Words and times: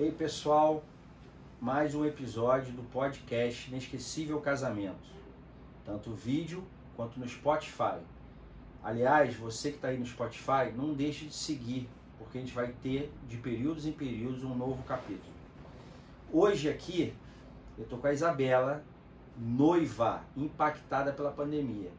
Ei 0.00 0.10
pessoal, 0.10 0.82
mais 1.60 1.94
um 1.94 2.06
episódio 2.06 2.72
do 2.72 2.82
podcast 2.84 3.68
Inesquecível 3.68 4.40
Casamento, 4.40 5.10
tanto 5.84 6.14
vídeo 6.14 6.64
quanto 6.96 7.20
no 7.20 7.28
Spotify. 7.28 7.98
Aliás, 8.82 9.36
você 9.36 9.68
que 9.68 9.76
está 9.76 9.88
aí 9.88 9.98
no 9.98 10.06
Spotify, 10.06 10.72
não 10.74 10.94
deixe 10.94 11.26
de 11.26 11.34
seguir, 11.34 11.86
porque 12.16 12.38
a 12.38 12.40
gente 12.40 12.54
vai 12.54 12.72
ter 12.82 13.12
de 13.28 13.36
períodos 13.36 13.84
em 13.84 13.92
períodos 13.92 14.42
um 14.42 14.54
novo 14.54 14.82
capítulo. 14.84 15.34
Hoje 16.32 16.70
aqui 16.70 17.12
eu 17.76 17.84
tô 17.84 17.98
com 17.98 18.06
a 18.06 18.12
Isabela, 18.14 18.82
noiva, 19.36 20.22
impactada 20.34 21.12
pela 21.12 21.30
pandemia. 21.30 21.90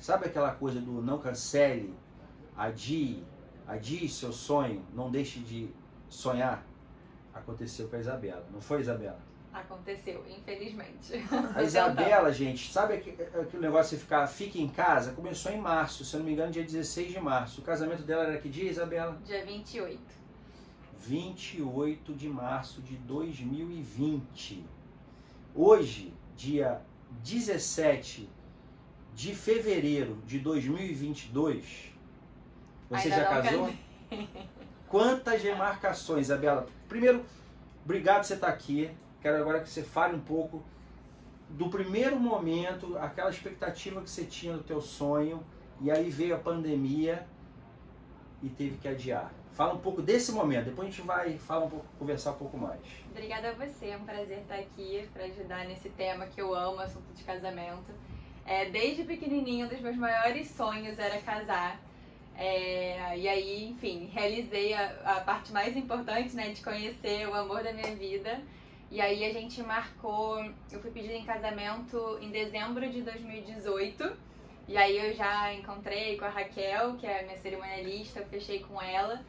Sabe 0.00 0.26
aquela 0.26 0.50
coisa 0.50 0.80
do 0.80 1.00
não 1.00 1.18
cancele, 1.18 1.94
adie, 2.56 3.22
adie 3.64 4.08
seu 4.08 4.32
sonho, 4.32 4.84
não 4.92 5.08
deixe 5.08 5.38
de 5.38 5.68
sonhar? 6.08 6.73
Aconteceu 7.34 7.88
com 7.88 7.96
a 7.96 7.98
Isabela, 7.98 8.46
não 8.52 8.60
foi, 8.60 8.80
Isabela? 8.80 9.18
Aconteceu, 9.52 10.24
infelizmente. 10.28 11.14
A 11.54 11.62
Isabela, 11.62 12.32
gente, 12.32 12.72
sabe 12.72 12.94
aquele 12.94 13.16
negócio 13.60 13.96
de 13.96 14.02
ficar, 14.02 14.26
fica 14.26 14.58
em 14.58 14.68
casa? 14.68 15.12
Começou 15.12 15.52
em 15.52 15.60
março, 15.60 16.04
se 16.04 16.14
eu 16.14 16.20
não 16.20 16.26
me 16.26 16.32
engano, 16.32 16.50
dia 16.50 16.64
16 16.64 17.12
de 17.12 17.20
março. 17.20 17.60
O 17.60 17.64
casamento 17.64 18.02
dela 18.02 18.24
era 18.24 18.38
que 18.38 18.48
dia, 18.48 18.70
Isabela? 18.70 19.16
Dia 19.24 19.44
28. 19.44 20.00
28 20.98 22.14
de 22.14 22.28
março 22.28 22.80
de 22.82 22.96
2020. 22.96 24.64
Hoje, 25.54 26.12
dia 26.36 26.80
17 27.22 28.28
de 29.14 29.34
fevereiro 29.34 30.20
de 30.26 30.40
2022, 30.40 31.92
você 32.90 33.08
Ainda 33.08 33.16
já 33.16 33.24
casou? 33.26 33.72
casei. 34.10 34.28
Quantas 34.94 35.42
remarcações, 35.42 36.26
Isabela? 36.26 36.68
Primeiro, 36.88 37.24
obrigado 37.84 38.18
por 38.18 38.26
você 38.26 38.34
estar 38.34 38.46
aqui. 38.46 38.88
Quero 39.20 39.38
agora 39.38 39.58
que 39.58 39.68
você 39.68 39.82
fale 39.82 40.14
um 40.14 40.20
pouco 40.20 40.62
do 41.50 41.68
primeiro 41.68 42.14
momento, 42.14 42.96
aquela 42.98 43.28
expectativa 43.28 44.00
que 44.00 44.08
você 44.08 44.24
tinha 44.24 44.52
do 44.52 44.62
teu 44.62 44.80
sonho, 44.80 45.44
e 45.80 45.90
aí 45.90 46.08
veio 46.10 46.36
a 46.36 46.38
pandemia 46.38 47.26
e 48.40 48.48
teve 48.48 48.76
que 48.76 48.86
adiar. 48.86 49.32
Fala 49.50 49.74
um 49.74 49.78
pouco 49.78 50.00
desse 50.00 50.30
momento, 50.30 50.66
depois 50.66 50.86
a 50.86 50.90
gente 50.92 51.02
vai 51.04 51.38
falar 51.38 51.64
um 51.64 51.70
pouco, 51.70 51.86
conversar 51.98 52.30
um 52.30 52.36
pouco 52.36 52.56
mais. 52.56 52.80
Obrigada 53.10 53.48
a 53.48 53.52
você, 53.52 53.88
é 53.88 53.96
um 53.96 54.04
prazer 54.04 54.42
estar 54.42 54.60
aqui 54.60 55.10
para 55.12 55.24
ajudar 55.24 55.66
nesse 55.66 55.88
tema 55.88 56.26
que 56.26 56.40
eu 56.40 56.54
amo, 56.54 56.78
assunto 56.78 57.12
de 57.12 57.24
casamento. 57.24 57.90
É, 58.46 58.70
desde 58.70 59.02
pequenininho, 59.02 59.66
um 59.66 59.68
dos 59.68 59.80
meus 59.80 59.96
maiores 59.96 60.48
sonhos 60.50 60.96
era 61.00 61.20
casar. 61.20 61.80
É, 62.36 63.16
e 63.16 63.28
aí, 63.28 63.68
enfim, 63.68 64.10
realizei 64.12 64.74
a, 64.74 64.86
a 65.04 65.20
parte 65.20 65.52
mais 65.52 65.76
importante, 65.76 66.34
né, 66.34 66.50
de 66.50 66.62
conhecer 66.62 67.28
o 67.28 67.34
amor 67.34 67.62
da 67.62 67.72
minha 67.72 67.94
vida. 67.94 68.40
E 68.90 69.00
aí 69.00 69.24
a 69.24 69.32
gente 69.32 69.62
marcou, 69.62 70.44
eu 70.70 70.80
fui 70.80 70.90
pedida 70.90 71.14
em 71.14 71.24
casamento 71.24 72.18
em 72.20 72.30
dezembro 72.30 72.88
de 72.90 73.02
2018. 73.02 74.12
E 74.66 74.76
aí 74.76 74.96
eu 74.98 75.14
já 75.14 75.52
encontrei 75.52 76.16
com 76.16 76.24
a 76.24 76.28
Raquel, 76.28 76.94
que 76.94 77.06
é 77.06 77.20
a 77.20 77.22
minha 77.24 77.38
cerimonialista, 77.38 78.24
fechei 78.30 78.60
com 78.60 78.80
ela. 78.80 79.24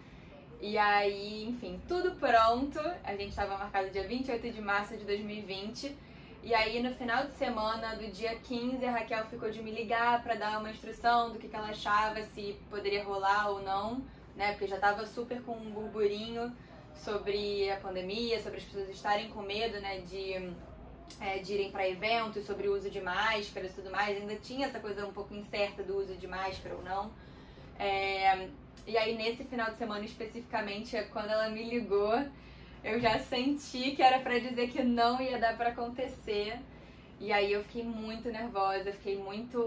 E 0.62 0.78
aí, 0.78 1.46
enfim, 1.48 1.82
tudo 1.88 2.12
pronto. 2.16 2.80
A 3.04 3.12
gente 3.16 3.30
estava 3.30 3.58
marcado 3.58 3.90
dia 3.90 4.08
28 4.08 4.52
de 4.52 4.62
março 4.62 4.96
de 4.98 5.04
2020. 5.04 5.96
E 6.46 6.54
aí, 6.54 6.80
no 6.80 6.94
final 6.94 7.26
de 7.26 7.32
semana 7.32 7.96
do 7.96 8.06
dia 8.12 8.36
15, 8.36 8.86
a 8.86 8.92
Raquel 8.92 9.26
ficou 9.26 9.50
de 9.50 9.64
me 9.64 9.72
ligar 9.72 10.22
para 10.22 10.36
dar 10.36 10.60
uma 10.60 10.70
instrução 10.70 11.34
do 11.34 11.40
que, 11.40 11.48
que 11.48 11.56
ela 11.56 11.70
achava, 11.70 12.22
se 12.22 12.56
poderia 12.70 13.04
rolar 13.04 13.50
ou 13.50 13.64
não, 13.64 14.04
né? 14.36 14.52
Porque 14.52 14.68
já 14.68 14.78
tava 14.78 15.08
super 15.08 15.42
com 15.42 15.54
um 15.54 15.72
burburinho 15.72 16.56
sobre 16.98 17.68
a 17.72 17.78
pandemia, 17.78 18.40
sobre 18.44 18.60
as 18.60 18.64
pessoas 18.64 18.90
estarem 18.90 19.28
com 19.30 19.42
medo, 19.42 19.80
né, 19.80 20.02
de, 20.02 20.54
é, 21.20 21.40
de 21.40 21.52
irem 21.52 21.72
para 21.72 21.90
eventos, 21.90 22.46
sobre 22.46 22.68
o 22.68 22.76
uso 22.76 22.92
de 22.92 23.02
máscaras 23.02 23.72
e 23.72 23.74
tudo 23.74 23.90
mais. 23.90 24.16
Ainda 24.16 24.36
tinha 24.36 24.68
essa 24.68 24.80
coisa 24.80 25.04
um 25.04 25.12
pouco 25.12 25.34
incerta 25.34 25.82
do 25.82 25.98
uso 25.98 26.14
de 26.14 26.28
máscara 26.28 26.76
ou 26.76 26.84
não. 26.84 27.12
É, 27.80 28.50
e 28.86 28.96
aí, 29.00 29.18
nesse 29.18 29.46
final 29.46 29.72
de 29.72 29.80
semana 29.80 30.06
especificamente, 30.06 30.96
é 30.96 31.06
quando 31.06 31.32
ela 31.32 31.50
me 31.50 31.68
ligou, 31.68 32.24
eu 32.86 33.00
já 33.00 33.18
senti 33.18 33.92
que 33.96 34.04
era 34.04 34.20
para 34.20 34.38
dizer 34.38 34.70
que 34.70 34.84
não 34.84 35.20
ia 35.20 35.40
dar 35.40 35.58
para 35.58 35.70
acontecer. 35.70 36.60
E 37.20 37.32
aí 37.34 37.52
eu 37.52 37.64
fiquei 37.64 37.84
muito 37.84 38.30
nervosa, 38.30 38.92
fiquei 38.92 39.18
muito, 39.18 39.60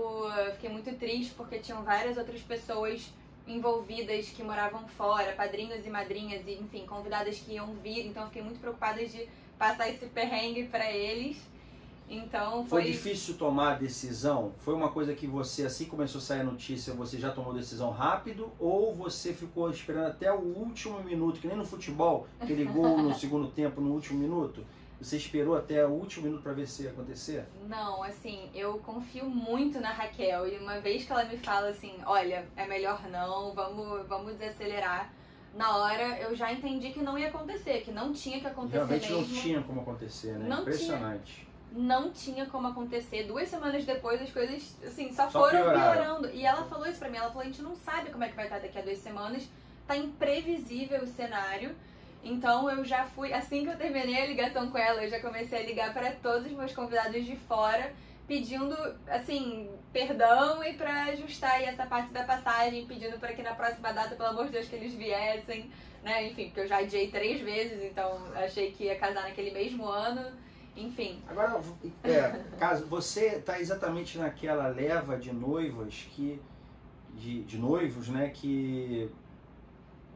fiquei 0.54 0.70
muito 0.70 0.94
triste 0.96 1.34
porque 1.34 1.58
tinham 1.58 1.82
várias 1.82 2.16
outras 2.16 2.40
pessoas 2.42 3.12
envolvidas 3.46 4.28
que 4.28 4.42
moravam 4.42 4.86
fora, 4.88 5.32
padrinhos 5.32 5.84
e 5.84 5.90
madrinhas 5.90 6.46
e 6.46 6.52
enfim, 6.52 6.86
convidadas 6.86 7.38
que 7.38 7.54
iam 7.54 7.74
vir, 7.74 8.06
então 8.06 8.22
eu 8.22 8.28
fiquei 8.28 8.42
muito 8.42 8.60
preocupada 8.60 9.04
de 9.04 9.26
passar 9.58 9.88
esse 9.88 10.06
perrengue 10.06 10.64
para 10.64 10.92
eles. 10.92 11.36
Então 12.08 12.64
Foi 12.64 12.82
foi, 12.82 12.92
difícil 12.92 13.36
tomar 13.36 13.72
a 13.72 13.74
decisão? 13.74 14.52
Foi 14.58 14.74
uma 14.74 14.90
coisa 14.90 15.14
que 15.14 15.26
você, 15.26 15.64
assim 15.64 15.84
que 15.84 15.90
começou 15.90 16.18
a 16.20 16.22
sair 16.22 16.40
a 16.40 16.44
notícia, 16.44 16.94
você 16.94 17.18
já 17.18 17.30
tomou 17.30 17.52
decisão 17.52 17.90
rápido? 17.90 18.50
Ou 18.58 18.94
você 18.94 19.32
ficou 19.32 19.70
esperando 19.70 20.06
até 20.06 20.32
o 20.32 20.40
último 20.40 21.02
minuto, 21.02 21.40
que 21.40 21.46
nem 21.46 21.56
no 21.56 21.64
futebol, 21.64 22.26
aquele 22.40 22.64
gol 22.64 22.98
no 22.98 23.14
segundo 23.18 23.48
tempo, 23.48 23.80
no 23.80 23.92
último 23.92 24.18
minuto? 24.18 24.64
Você 25.00 25.16
esperou 25.16 25.56
até 25.56 25.86
o 25.86 25.90
último 25.90 26.26
minuto 26.26 26.42
para 26.42 26.52
ver 26.52 26.66
se 26.66 26.82
ia 26.82 26.90
acontecer? 26.90 27.46
Não, 27.68 28.02
assim, 28.02 28.50
eu 28.52 28.78
confio 28.78 29.26
muito 29.26 29.78
na 29.80 29.92
Raquel 29.92 30.48
e 30.48 30.58
uma 30.58 30.80
vez 30.80 31.04
que 31.04 31.12
ela 31.12 31.24
me 31.24 31.36
fala 31.36 31.68
assim, 31.68 31.94
olha, 32.04 32.44
é 32.56 32.66
melhor 32.66 33.08
não, 33.08 33.54
vamos, 33.54 34.06
vamos 34.08 34.32
desacelerar. 34.36 35.12
Na 35.54 35.76
hora 35.76 36.18
eu 36.18 36.34
já 36.34 36.52
entendi 36.52 36.90
que 36.90 37.00
não 37.00 37.16
ia 37.16 37.28
acontecer, 37.28 37.80
que 37.82 37.92
não 37.92 38.12
tinha 38.12 38.40
que 38.40 38.46
acontecer 38.46 38.76
Realmente 38.76 39.12
mesmo. 39.12 39.20
não 39.20 39.42
tinha 39.42 39.62
como 39.62 39.80
acontecer, 39.80 40.32
né? 40.38 40.48
Não 40.48 40.64
tinha. 40.64 41.20
Não 41.72 42.10
tinha 42.10 42.46
como 42.46 42.68
acontecer. 42.68 43.24
Duas 43.24 43.48
semanas 43.48 43.84
depois 43.84 44.20
as 44.22 44.30
coisas, 44.32 44.74
assim, 44.84 45.12
só, 45.12 45.28
Só 45.30 45.40
foram 45.40 45.62
pioraram. 45.64 45.92
piorando. 45.92 46.30
E 46.30 46.44
ela 46.44 46.64
falou 46.64 46.86
isso 46.86 46.98
pra 46.98 47.08
mim, 47.08 47.18
ela 47.18 47.28
falou, 47.28 47.42
a 47.42 47.46
gente 47.46 47.62
não 47.62 47.76
sabe 47.76 48.10
como 48.10 48.24
é 48.24 48.28
que 48.28 48.36
vai 48.36 48.46
estar 48.46 48.58
daqui 48.58 48.78
a 48.78 48.82
duas 48.82 48.98
semanas, 48.98 49.48
tá 49.86 49.96
imprevisível 49.96 51.02
o 51.02 51.06
cenário. 51.06 51.74
Então 52.24 52.68
eu 52.70 52.84
já 52.84 53.04
fui, 53.04 53.32
assim 53.32 53.64
que 53.64 53.70
eu 53.70 53.76
terminei 53.76 54.22
a 54.22 54.26
ligação 54.26 54.70
com 54.70 54.78
ela, 54.78 55.04
eu 55.04 55.10
já 55.10 55.20
comecei 55.20 55.60
a 55.60 55.62
ligar 55.62 55.92
para 55.94 56.10
todos 56.12 56.46
os 56.46 56.52
meus 56.52 56.72
convidados 56.72 57.24
de 57.24 57.36
fora, 57.36 57.92
pedindo, 58.26 58.76
assim, 59.08 59.70
perdão 59.92 60.62
e 60.64 60.74
pra 60.74 61.04
ajustar 61.04 61.52
aí 61.52 61.64
essa 61.64 61.86
parte 61.86 62.10
da 62.12 62.24
passagem, 62.24 62.86
pedindo 62.86 63.18
para 63.18 63.32
que 63.32 63.42
na 63.42 63.54
próxima 63.54 63.92
data, 63.92 64.16
pelo 64.16 64.28
amor 64.30 64.46
de 64.46 64.52
Deus, 64.52 64.68
que 64.68 64.76
eles 64.76 64.92
viessem, 64.94 65.70
né? 66.02 66.26
Enfim, 66.26 66.46
porque 66.46 66.60
eu 66.60 66.66
já 66.68 66.78
adiei 66.78 67.08
três 67.10 67.40
vezes, 67.40 67.82
então 67.84 68.20
achei 68.34 68.72
que 68.72 68.84
ia 68.84 68.98
casar 68.98 69.22
naquele 69.22 69.50
mesmo 69.52 69.86
ano. 69.86 70.22
Enfim, 70.78 71.22
Agora, 71.28 71.60
é, 72.04 72.44
caso 72.58 72.86
você 72.86 73.36
está 73.36 73.60
exatamente 73.60 74.18
naquela 74.18 74.68
leva 74.68 75.16
de 75.16 75.32
noivas 75.32 76.06
que 76.10 76.40
de, 77.14 77.42
de 77.42 77.58
noivos, 77.58 78.08
né, 78.08 78.28
que 78.30 79.10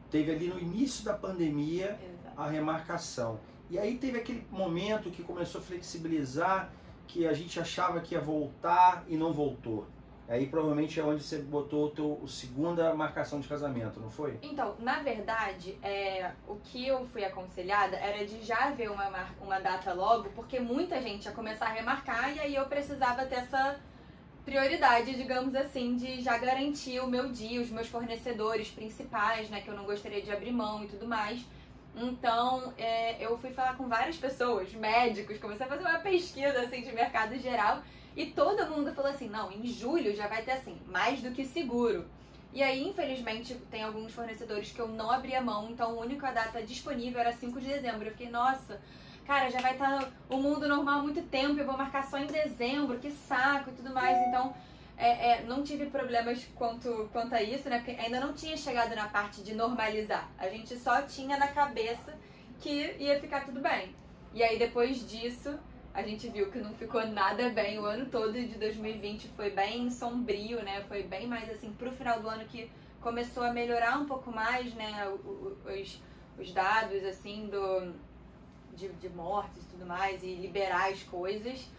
teve 0.09 0.31
ali 0.31 0.47
no 0.47 0.59
início 0.59 1.03
da 1.03 1.13
pandemia 1.13 1.99
exato. 2.01 2.41
a 2.41 2.47
remarcação. 2.47 3.39
E 3.69 3.77
aí 3.77 3.97
teve 3.97 4.19
aquele 4.19 4.45
momento 4.51 5.09
que 5.09 5.23
começou 5.23 5.59
a 5.59 5.63
flexibilizar, 5.63 6.71
que 7.07 7.27
a 7.27 7.33
gente 7.33 7.59
achava 7.59 7.99
que 7.99 8.15
ia 8.15 8.21
voltar 8.21 9.03
e 9.07 9.17
não 9.17 9.33
voltou. 9.33 9.87
Aí 10.27 10.47
provavelmente 10.47 10.99
é 10.99 11.03
onde 11.03 11.21
você 11.21 11.39
botou 11.39 11.85
o 11.85 11.89
teu 11.89 12.21
a 12.23 12.27
segunda 12.27 12.93
marcação 12.93 13.41
de 13.41 13.47
casamento, 13.47 13.99
não 13.99 14.09
foi? 14.09 14.39
Então, 14.41 14.75
na 14.79 14.99
verdade, 15.01 15.77
é, 15.83 16.31
o 16.47 16.55
que 16.55 16.87
eu 16.87 17.05
fui 17.07 17.25
aconselhada 17.25 17.97
era 17.97 18.25
de 18.25 18.41
já 18.41 18.71
ver 18.71 18.89
uma, 18.89 19.09
uma 19.41 19.59
data 19.59 19.93
logo, 19.93 20.29
porque 20.29 20.59
muita 20.59 21.01
gente 21.01 21.25
ia 21.25 21.31
começar 21.31 21.65
a 21.65 21.73
remarcar 21.73 22.33
e 22.35 22.39
aí 22.39 22.55
eu 22.55 22.65
precisava 22.65 23.25
ter 23.25 23.35
essa 23.35 23.79
prioridade, 24.45 25.13
digamos 25.15 25.55
assim, 25.55 25.95
de 25.95 26.21
já 26.21 26.37
garantir 26.37 26.99
o 27.01 27.07
meu 27.07 27.29
dia, 27.29 27.61
os 27.61 27.69
meus 27.69 27.87
fornecedores 27.87 28.69
principais, 28.69 29.49
né, 29.49 29.61
que 29.61 29.69
eu 29.69 29.75
não 29.75 29.85
gostaria 29.85 30.21
de 30.21 30.31
abrir 30.31 30.51
mão 30.51 30.83
e 30.83 30.87
tudo 30.87 31.07
mais. 31.07 31.45
Então, 31.95 32.73
é, 32.77 33.23
eu 33.23 33.37
fui 33.37 33.51
falar 33.51 33.75
com 33.77 33.87
várias 33.87 34.17
pessoas, 34.17 34.73
médicos, 34.73 35.37
comecei 35.37 35.65
a 35.65 35.69
fazer 35.69 35.83
uma 35.83 35.99
pesquisa 35.99 36.61
assim 36.61 36.81
de 36.81 36.91
mercado 36.91 37.37
geral 37.37 37.83
e 38.15 38.27
todo 38.27 38.67
mundo 38.67 38.93
falou 38.93 39.11
assim: 39.11 39.29
não, 39.29 39.51
em 39.51 39.65
julho 39.65 40.15
já 40.15 40.27
vai 40.27 40.43
ter 40.43 40.51
assim, 40.51 40.77
mais 40.87 41.21
do 41.21 41.31
que 41.31 41.45
seguro. 41.45 42.05
E 42.53 42.61
aí, 42.61 42.87
infelizmente, 42.87 43.55
tem 43.71 43.81
alguns 43.81 44.13
fornecedores 44.13 44.71
que 44.71 44.79
eu 44.79 44.87
não 44.87 45.09
abria 45.09 45.41
mão, 45.41 45.71
então 45.71 45.89
a 45.89 46.01
única 46.01 46.31
data 46.31 46.61
disponível 46.61 47.19
era 47.19 47.33
5 47.33 47.59
de 47.59 47.67
dezembro. 47.67 48.05
Eu 48.05 48.11
fiquei, 48.11 48.29
nossa, 48.29 48.79
cara, 49.25 49.49
já 49.49 49.59
vai 49.59 49.73
estar 49.73 50.11
o 50.29 50.37
mundo 50.37 50.67
normal 50.67 50.99
há 50.99 51.01
muito 51.01 51.23
tempo, 51.23 51.59
eu 51.59 51.65
vou 51.65 51.75
marcar 51.75 52.03
só 52.07 52.19
em 52.19 52.27
dezembro, 52.27 52.99
que 52.99 53.09
saco 53.09 53.71
e 53.71 53.73
tudo 53.73 53.91
mais. 53.91 54.15
Então, 54.27 54.53
é, 54.95 55.31
é, 55.31 55.43
não 55.45 55.63
tive 55.63 55.87
problemas 55.87 56.47
quanto, 56.53 57.09
quanto 57.11 57.33
a 57.33 57.41
isso, 57.41 57.67
né? 57.67 57.79
Porque 57.79 57.99
ainda 57.99 58.19
não 58.19 58.33
tinha 58.33 58.55
chegado 58.55 58.95
na 58.95 59.07
parte 59.07 59.41
de 59.41 59.55
normalizar. 59.55 60.29
A 60.37 60.47
gente 60.47 60.77
só 60.77 61.01
tinha 61.01 61.37
na 61.37 61.47
cabeça 61.47 62.13
que 62.59 62.95
ia 62.99 63.19
ficar 63.19 63.45
tudo 63.45 63.59
bem. 63.61 63.95
E 64.31 64.43
aí, 64.43 64.59
depois 64.59 65.09
disso, 65.09 65.57
a 65.93 66.01
gente 66.01 66.27
viu 66.29 66.49
que 66.49 66.59
não 66.59 66.73
ficou 66.73 67.05
nada 67.07 67.49
bem. 67.49 67.77
O 67.79 67.85
ano 67.85 68.07
todo 68.07 68.33
de 68.33 68.57
2020 68.57 69.27
foi 69.29 69.51
bem 69.51 69.89
sombrio, 69.89 70.63
né? 70.63 70.83
Foi 70.87 71.03
bem 71.03 71.27
mais 71.27 71.49
assim 71.49 71.71
pro 71.73 71.91
final 71.91 72.19
do 72.19 72.27
ano 72.27 72.45
que 72.45 72.69
começou 72.99 73.43
a 73.43 73.53
melhorar 73.53 73.99
um 73.99 74.05
pouco 74.05 74.31
mais, 74.31 74.73
né? 74.73 75.07
Os, 75.65 76.01
os 76.39 76.51
dados, 76.51 77.03
assim, 77.03 77.47
do, 77.47 77.93
de, 78.75 78.89
de 78.93 79.09
mortes 79.09 79.63
e 79.63 79.67
tudo 79.67 79.85
mais, 79.85 80.23
e 80.23 80.33
liberar 80.35 80.89
as 80.91 81.03
coisas. 81.03 81.69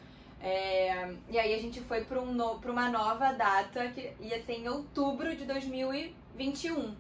É, 0.41 1.15
e 1.31 1.39
aí 1.39 1.55
a 1.55 1.59
gente 1.59 1.81
foi 1.81 2.05
para 2.05 2.21
um 2.21 2.37
uma 2.37 2.91
nova 2.91 3.33
data 3.33 3.89
que 3.89 4.13
ia 4.21 4.45
ser 4.45 4.55
em 4.55 4.69
outubro 4.69 5.35
de 5.35 5.45
2021. 5.45 6.95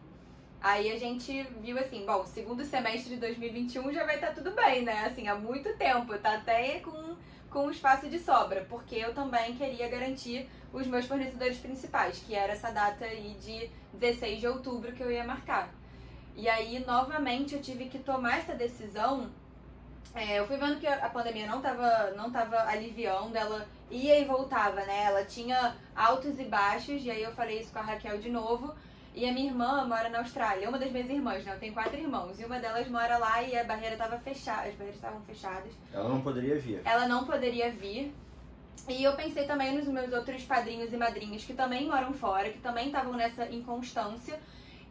Aí 0.64 0.90
a 0.90 0.98
gente 0.98 1.42
viu 1.60 1.78
assim, 1.78 2.06
bom, 2.06 2.24
segundo 2.24 2.64
semestre 2.64 3.16
de 3.16 3.20
2021 3.20 3.92
já 3.92 4.06
vai 4.06 4.14
estar 4.14 4.28
tá 4.28 4.32
tudo 4.32 4.52
bem, 4.52 4.82
né? 4.82 5.04
Assim, 5.04 5.28
há 5.28 5.34
muito 5.34 5.70
tempo, 5.76 6.16
tá 6.16 6.36
até 6.36 6.80
com, 6.80 7.16
com 7.50 7.70
espaço 7.70 8.08
de 8.08 8.18
sobra, 8.18 8.64
porque 8.66 8.94
eu 8.94 9.12
também 9.12 9.54
queria 9.56 9.86
garantir 9.90 10.48
os 10.72 10.86
meus 10.86 11.04
fornecedores 11.04 11.58
principais, 11.58 12.18
que 12.26 12.34
era 12.34 12.54
essa 12.54 12.70
data 12.70 13.04
aí 13.04 13.36
de 13.42 13.68
16 13.92 14.40
de 14.40 14.46
outubro 14.48 14.92
que 14.92 15.02
eu 15.02 15.12
ia 15.12 15.22
marcar. 15.22 15.68
E 16.34 16.48
aí, 16.48 16.82
novamente, 16.86 17.56
eu 17.56 17.60
tive 17.60 17.90
que 17.90 17.98
tomar 17.98 18.38
essa 18.38 18.54
decisão. 18.54 19.30
É, 20.14 20.38
eu 20.38 20.46
fui 20.46 20.56
vendo 20.56 20.80
que 20.80 20.86
a 20.86 21.10
pandemia 21.10 21.46
não 21.46 21.58
estava 21.58 22.12
não 22.12 22.30
tava 22.30 22.56
aliviando, 22.62 23.36
ela 23.36 23.68
ia 23.90 24.18
e 24.18 24.24
voltava, 24.24 24.82
né? 24.86 25.04
Ela 25.04 25.26
tinha 25.26 25.76
altos 25.94 26.40
e 26.40 26.44
baixos, 26.44 27.04
e 27.04 27.10
aí 27.10 27.22
eu 27.22 27.32
falei 27.32 27.60
isso 27.60 27.70
com 27.70 27.80
a 27.80 27.82
Raquel 27.82 28.16
de 28.16 28.30
novo. 28.30 28.74
E 29.14 29.28
a 29.28 29.32
minha 29.32 29.46
irmã 29.46 29.84
mora 29.86 30.08
na 30.08 30.18
Austrália, 30.18 30.68
uma 30.68 30.78
das 30.78 30.90
minhas 30.90 31.08
irmãs, 31.08 31.44
né? 31.44 31.54
Eu 31.54 31.60
tenho 31.60 31.72
quatro 31.72 31.96
irmãos. 31.96 32.40
E 32.40 32.44
uma 32.44 32.58
delas 32.58 32.88
mora 32.88 33.16
lá 33.16 33.40
e 33.42 33.56
a 33.56 33.62
barreira 33.62 33.94
estava 33.94 34.18
fechada, 34.18 34.68
as 34.68 34.74
barreiras 34.74 34.96
estavam 34.96 35.20
fechadas. 35.20 35.72
Ela 35.92 36.08
não 36.08 36.20
poderia 36.20 36.58
vir. 36.58 36.80
Ela 36.84 37.06
não 37.06 37.24
poderia 37.24 37.70
vir. 37.70 38.12
E 38.88 39.04
eu 39.04 39.14
pensei 39.14 39.46
também 39.46 39.76
nos 39.76 39.86
meus 39.86 40.12
outros 40.12 40.42
padrinhos 40.44 40.92
e 40.92 40.96
madrinhas 40.96 41.44
que 41.44 41.54
também 41.54 41.86
moram 41.86 42.12
fora, 42.12 42.50
que 42.50 42.58
também 42.58 42.86
estavam 42.86 43.12
nessa 43.12 43.48
inconstância. 43.50 44.38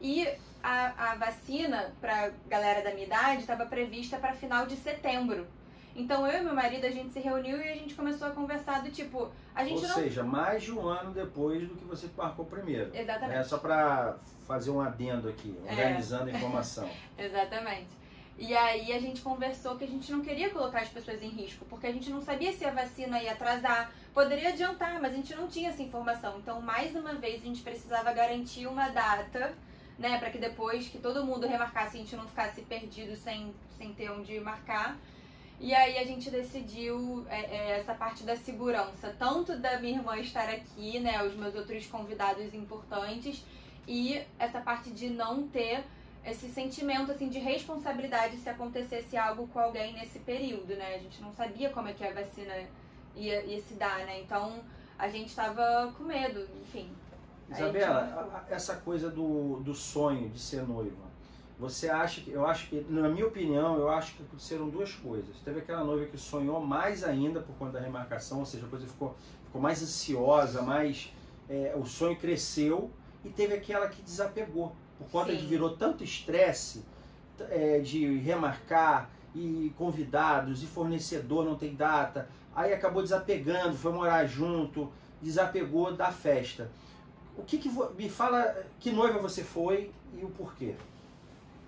E 0.02 0.25
a, 0.64 1.12
a 1.12 1.16
vacina 1.16 1.94
para 2.00 2.31
galera 2.48 2.81
da 2.81 2.92
minha 2.92 3.06
idade 3.06 3.42
estava 3.42 3.66
prevista 3.66 4.18
para 4.18 4.34
final 4.34 4.66
de 4.66 4.78
setembro. 4.78 5.46
Então 5.95 6.25
eu 6.28 6.42
e 6.42 6.44
meu 6.44 6.56
marido, 6.56 6.86
a 6.86 6.90
gente 6.90 7.13
se 7.13 7.19
reuniu 7.19 7.57
e 7.57 7.69
a 7.69 7.75
gente 7.75 7.94
começou 7.94 8.28
a 8.28 8.31
conversar 8.31 8.81
do 8.81 8.90
tipo, 8.90 9.31
a 9.54 9.63
gente 9.63 9.81
Ou 9.81 9.88
não... 9.88 9.95
seja, 9.95 10.24
mais 10.24 10.63
de 10.63 10.72
um 10.72 10.88
ano 10.88 11.12
depois 11.12 11.68
do 11.68 11.75
que 11.75 11.86
você 11.86 12.10
marcou 12.18 12.45
primeiro. 12.45 12.90
Exatamente. 12.95 13.38
É 13.38 13.44
só 13.44 13.57
para 13.57 14.18
fazer 14.48 14.72
um 14.72 14.81
adendo 14.81 15.30
aqui, 15.30 15.56
é. 15.66 15.72
organizando 15.72 16.30
é. 16.30 16.34
a 16.34 16.38
informação. 16.38 16.90
Exatamente. 17.18 18.04
E 18.38 18.56
aí 18.56 18.92
a 18.92 19.00
gente 19.00 19.22
conversou 19.22 19.78
que 19.78 19.84
a 19.84 19.88
gente 19.88 20.12
não 20.12 20.22
queria 20.22 20.50
colocar 20.50 20.81
as 20.81 20.90
pessoas 20.90 21.22
em 21.22 21.30
risco, 21.30 21.66
porque 21.66 21.86
a 21.86 21.92
gente 21.92 22.10
não 22.10 22.19
sabia 22.19 22.51
se 22.51 22.66
a 22.66 22.72
vacina 22.72 23.22
ia 23.22 23.34
atrasar, 23.34 23.92
poderia 24.13 24.50
adiantar, 24.50 25.00
mas 25.00 25.13
a 25.13 25.16
gente 25.16 25.36
não 25.36 25.48
tinha 25.48 25.69
essa 25.69 25.84
informação. 25.84 26.39
Então, 26.39 26.60
mais 26.60 26.96
uma 26.96 27.13
vez, 27.13 27.44
a 27.44 27.46
gente 27.46 27.62
precisava 27.62 28.12
garantir 28.12 28.66
uma 28.66 28.89
data, 28.89 29.54
né, 30.00 30.18
para 30.18 30.31
que 30.31 30.39
depois 30.39 30.88
que 30.88 30.98
todo 30.98 31.24
mundo 31.24 31.46
remarcasse, 31.46 31.96
a 31.96 32.00
gente 32.00 32.16
não 32.16 32.28
ficasse 32.28 32.63
perdido 32.63 33.16
sem, 33.16 33.54
sem 33.78 33.94
ter 33.94 34.10
onde 34.10 34.39
marcar. 34.39 34.98
E 35.63 35.74
aí 35.74 35.98
a 35.98 36.04
gente 36.06 36.30
decidiu 36.30 37.25
é, 37.30 37.39
é, 37.39 37.80
essa 37.80 37.94
parte 37.94 38.25
da 38.25 38.36
segurança, 38.36 39.15
tanto 39.18 39.57
da 39.57 39.80
minha 39.80 39.98
irmã 39.98 40.18
estar 40.18 40.50
aqui, 40.50 41.00
né, 41.00 41.24
os 41.24 41.36
meus 41.36 41.56
outros 41.56 41.88
convidados 41.88 42.54
importantes, 42.54 43.45
e 43.88 44.21
essa 44.38 44.60
parte 44.60 44.92
de 44.92 45.10
não 45.10 45.48
ter 45.48 45.86
esse 46.25 46.50
sentimento 46.50 47.13
assim 47.13 47.30
de 47.30 47.39
responsabilidade 47.39 48.36
se 48.36 48.50
acontecesse 48.50 49.15
algo 49.15 49.48
com 49.48 49.60
alguém 49.60 49.94
nesse 49.94 50.19
período, 50.19 50.75
né? 50.75 50.95
A 50.95 50.98
gente 50.98 51.21
não 51.21 51.33
sabia 51.33 51.69
como 51.69 51.88
é 51.88 51.94
que 51.94 52.04
a 52.04 52.13
vacina 52.13 52.54
ia, 53.15 53.42
ia 53.45 53.62
se 53.62 53.75
dar, 53.75 54.00
né? 54.00 54.19
Então 54.19 54.60
a 55.00 55.07
gente 55.07 55.30
estava 55.30 55.94
com 55.98 56.04
medo, 56.04 56.45
enfim. 56.62 56.92
Isabela, 57.50 58.45
essa 58.50 58.75
coisa 58.75 59.10
do, 59.10 59.62
do 59.62 59.74
sonho 59.74 60.27
de 60.30 60.39
ser 60.39 60.68
noiva, 60.68 61.12
você 61.63 61.89
acha 61.89 62.19
que, 62.19 62.30
eu 62.30 62.45
acho 62.45 62.68
que, 62.68 62.86
na 62.89 63.07
minha 63.07 63.25
opinião, 63.25 63.77
eu 63.77 63.89
acho 63.89 64.15
que 64.15 64.24
aconteceram 64.24 64.68
duas 64.69 64.94
coisas. 64.94 65.38
Teve 65.45 65.60
aquela 65.60 65.81
noiva 65.81 66.06
que 66.06 66.18
sonhou 66.18 66.60
mais 66.60 67.06
ainda 67.06 67.39
por 67.39 67.56
conta 67.56 67.74
da 67.74 67.80
remarcação, 67.80 68.39
ou 68.39 68.45
seja, 68.45 68.65
a 68.65 68.69
coisa 68.69 68.86
ficou, 68.86 69.15
ficou 69.45 69.62
mais 69.62 69.81
ansiosa, 69.81 70.62
mais, 70.62 71.13
é, 71.50 71.74
o 71.77 71.86
sonho 71.86 72.18
cresceu, 72.18 72.92
e 73.24 73.30
teve 73.30 73.54
aquela 73.54 73.88
que 73.88 74.01
desapegou, 74.01 74.75
por 74.98 75.10
conta 75.10 75.31
Sim. 75.31 75.38
de 75.38 75.45
virou 75.45 75.77
tanto 75.77 76.04
estresse 76.04 76.83
é, 77.50 77.80
de 77.80 78.18
remarcar, 78.18 79.10
e 79.33 79.74
convidados, 79.77 80.62
e 80.63 80.68
fornecedor 80.68 81.45
não 81.45 81.56
tem 81.56 81.75
data, 81.75 82.30
aí 82.54 82.74
acabou 82.74 83.01
desapegando, 83.01 83.75
foi 83.75 83.92
morar 83.94 84.25
junto, 84.25 84.92
desapegou 85.21 85.94
da 85.94 86.12
festa. 86.12 86.69
O 87.38 87.42
que, 87.42 87.57
que 87.57 87.69
me 87.98 88.10
fala 88.10 88.54
que 88.80 88.92
noiva 88.92 89.18
você 89.18 89.44
foi 89.44 89.92
e 90.13 90.24
o 90.24 90.30
porquê? 90.30 90.75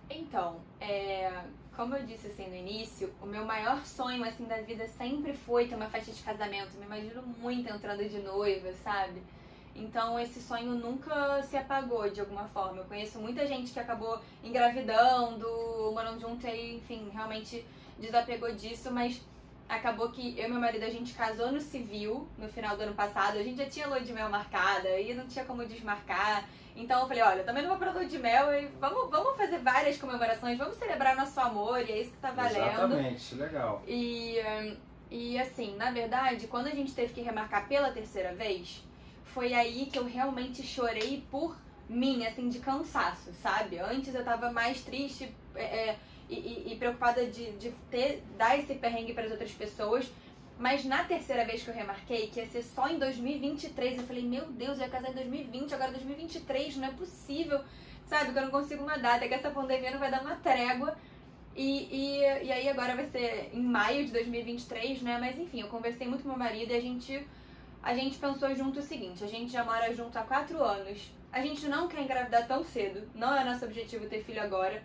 Então, 0.09 0.59
é, 0.79 1.43
como 1.75 1.95
eu 1.95 2.05
disse 2.05 2.27
assim 2.27 2.47
no 2.47 2.55
início, 2.55 3.13
o 3.21 3.25
meu 3.25 3.43
maior 3.45 3.85
sonho 3.85 4.23
assim 4.23 4.45
da 4.45 4.61
vida 4.61 4.87
sempre 4.87 5.33
foi 5.33 5.67
ter 5.67 5.75
uma 5.75 5.89
festa 5.89 6.11
de 6.11 6.21
casamento. 6.21 6.77
Me 6.77 6.85
imagino 6.85 7.21
muito 7.21 7.69
entrando 7.69 8.07
de 8.07 8.19
noiva, 8.19 8.71
sabe? 8.83 9.21
Então 9.75 10.17
esse 10.17 10.41
sonho 10.41 10.73
nunca 10.75 11.41
se 11.43 11.57
apagou 11.57 12.09
de 12.09 12.21
alguma 12.21 12.47
forma. 12.47 12.77
Eu 12.77 12.85
conheço 12.85 13.19
muita 13.19 13.45
gente 13.45 13.73
que 13.73 13.79
acabou 13.79 14.21
engravidando, 14.41 15.47
morando 15.93 16.21
junto 16.21 16.47
e, 16.47 16.77
enfim, 16.77 17.09
realmente 17.13 17.65
desapegou 17.99 18.53
disso, 18.55 18.89
mas 18.91 19.21
acabou 19.67 20.09
que 20.09 20.37
eu 20.37 20.45
e 20.45 20.49
meu 20.49 20.59
marido 20.59 20.83
a 20.83 20.89
gente 20.89 21.13
casou 21.13 21.51
no 21.51 21.59
civil 21.59 22.27
no 22.37 22.47
final 22.47 22.77
do 22.77 22.83
ano 22.83 22.93
passado. 22.93 23.37
A 23.37 23.43
gente 23.43 23.57
já 23.57 23.69
tinha 23.69 23.87
lua 23.87 24.01
de 24.01 24.13
mel 24.13 24.29
marcada 24.29 24.89
e 24.99 25.13
não 25.13 25.27
tinha 25.27 25.45
como 25.45 25.65
desmarcar. 25.65 26.47
Então 26.75 27.01
eu 27.01 27.07
falei, 27.07 27.23
olha, 27.23 27.43
também 27.43 27.63
não 27.63 27.69
vou 27.69 27.79
pra 27.79 27.91
lua 27.91 28.05
de 28.05 28.19
mel 28.19 28.53
e 28.53 28.67
vamos, 28.79 29.09
vamos 29.09 29.37
fazer 29.37 29.59
várias 29.59 29.97
comemorações, 29.97 30.57
vamos 30.57 30.77
celebrar 30.77 31.15
nosso 31.15 31.39
amor 31.39 31.79
e 31.87 31.91
é 31.91 32.01
isso 32.01 32.11
que 32.11 32.17
tá 32.17 32.31
valendo. 32.31 32.57
Exatamente, 32.57 33.35
legal. 33.35 33.81
E, 33.87 34.37
e 35.09 35.39
assim, 35.39 35.75
na 35.77 35.91
verdade, 35.91 36.47
quando 36.47 36.67
a 36.67 36.71
gente 36.71 36.93
teve 36.93 37.13
que 37.13 37.21
remarcar 37.21 37.67
pela 37.67 37.91
terceira 37.91 38.33
vez, 38.33 38.83
foi 39.23 39.53
aí 39.53 39.87
que 39.87 39.97
eu 39.97 40.05
realmente 40.05 40.63
chorei 40.63 41.25
por 41.31 41.57
mim, 41.87 42.25
assim, 42.25 42.49
de 42.49 42.59
cansaço, 42.59 43.31
sabe? 43.41 43.79
Antes 43.79 44.13
eu 44.13 44.23
tava 44.23 44.51
mais 44.51 44.81
triste 44.81 45.33
é, 45.55 45.95
é 46.29 46.33
e, 46.33 46.73
e, 46.73 46.75
preocupada 46.77 47.25
de, 47.25 47.51
de 47.53 47.71
ter, 47.89 48.23
dar 48.37 48.57
esse 48.57 48.75
perrengue 48.75 49.13
para 49.13 49.25
as 49.25 49.31
outras 49.31 49.51
pessoas. 49.51 50.11
Mas 50.57 50.85
na 50.85 51.03
terceira 51.03 51.45
vez 51.45 51.63
que 51.63 51.69
eu 51.69 51.73
remarquei, 51.73 52.27
que 52.27 52.39
ia 52.39 52.47
ser 52.47 52.63
só 52.63 52.87
em 52.87 52.97
2023, 52.97 53.97
eu 53.97 54.03
falei, 54.05 54.23
meu 54.23 54.45
Deus, 54.47 54.77
eu 54.77 54.85
ia 54.85 54.89
casar 54.89 55.11
em 55.11 55.13
2020, 55.13 55.73
agora 55.73 55.91
2023, 55.91 56.77
não 56.77 56.87
é 56.87 56.91
possível, 56.91 57.61
sabe? 58.07 58.31
Que 58.31 58.39
eu 58.39 58.43
não 58.43 58.51
consigo 58.51 58.83
uma 58.83 58.97
data, 58.97 59.27
que 59.27 59.33
essa 59.33 59.51
pandemia 59.51 59.91
não 59.91 59.99
vai 59.99 60.09
dar 60.09 60.21
uma 60.21 60.35
trégua. 60.37 60.95
E, 61.55 61.87
e, 61.89 62.19
e 62.19 62.51
aí 62.51 62.69
agora 62.69 62.95
vai 62.95 63.05
ser 63.05 63.51
em 63.53 63.61
maio 63.61 64.05
de 64.05 64.11
2023, 64.11 65.01
né? 65.01 65.17
Mas 65.19 65.37
enfim, 65.37 65.61
eu 65.61 65.67
conversei 65.67 66.07
muito 66.07 66.23
com 66.23 66.29
meu 66.29 66.37
marido 66.37 66.71
e 66.71 66.75
a 66.75 66.81
gente, 66.81 67.27
a 67.81 67.93
gente 67.93 68.17
pensou 68.17 68.53
junto 68.55 68.79
o 68.79 68.83
seguinte, 68.83 69.23
a 69.23 69.27
gente 69.27 69.51
já 69.51 69.63
mora 69.63 69.93
junto 69.93 70.17
há 70.17 70.23
quatro 70.23 70.61
anos, 70.61 71.11
a 71.31 71.41
gente 71.41 71.67
não 71.67 71.87
quer 71.87 72.01
engravidar 72.01 72.47
tão 72.47 72.63
cedo, 72.63 73.09
não 73.15 73.35
é 73.35 73.43
nosso 73.43 73.63
objetivo 73.63 74.07
ter 74.07 74.23
filho 74.23 74.41
agora. 74.41 74.83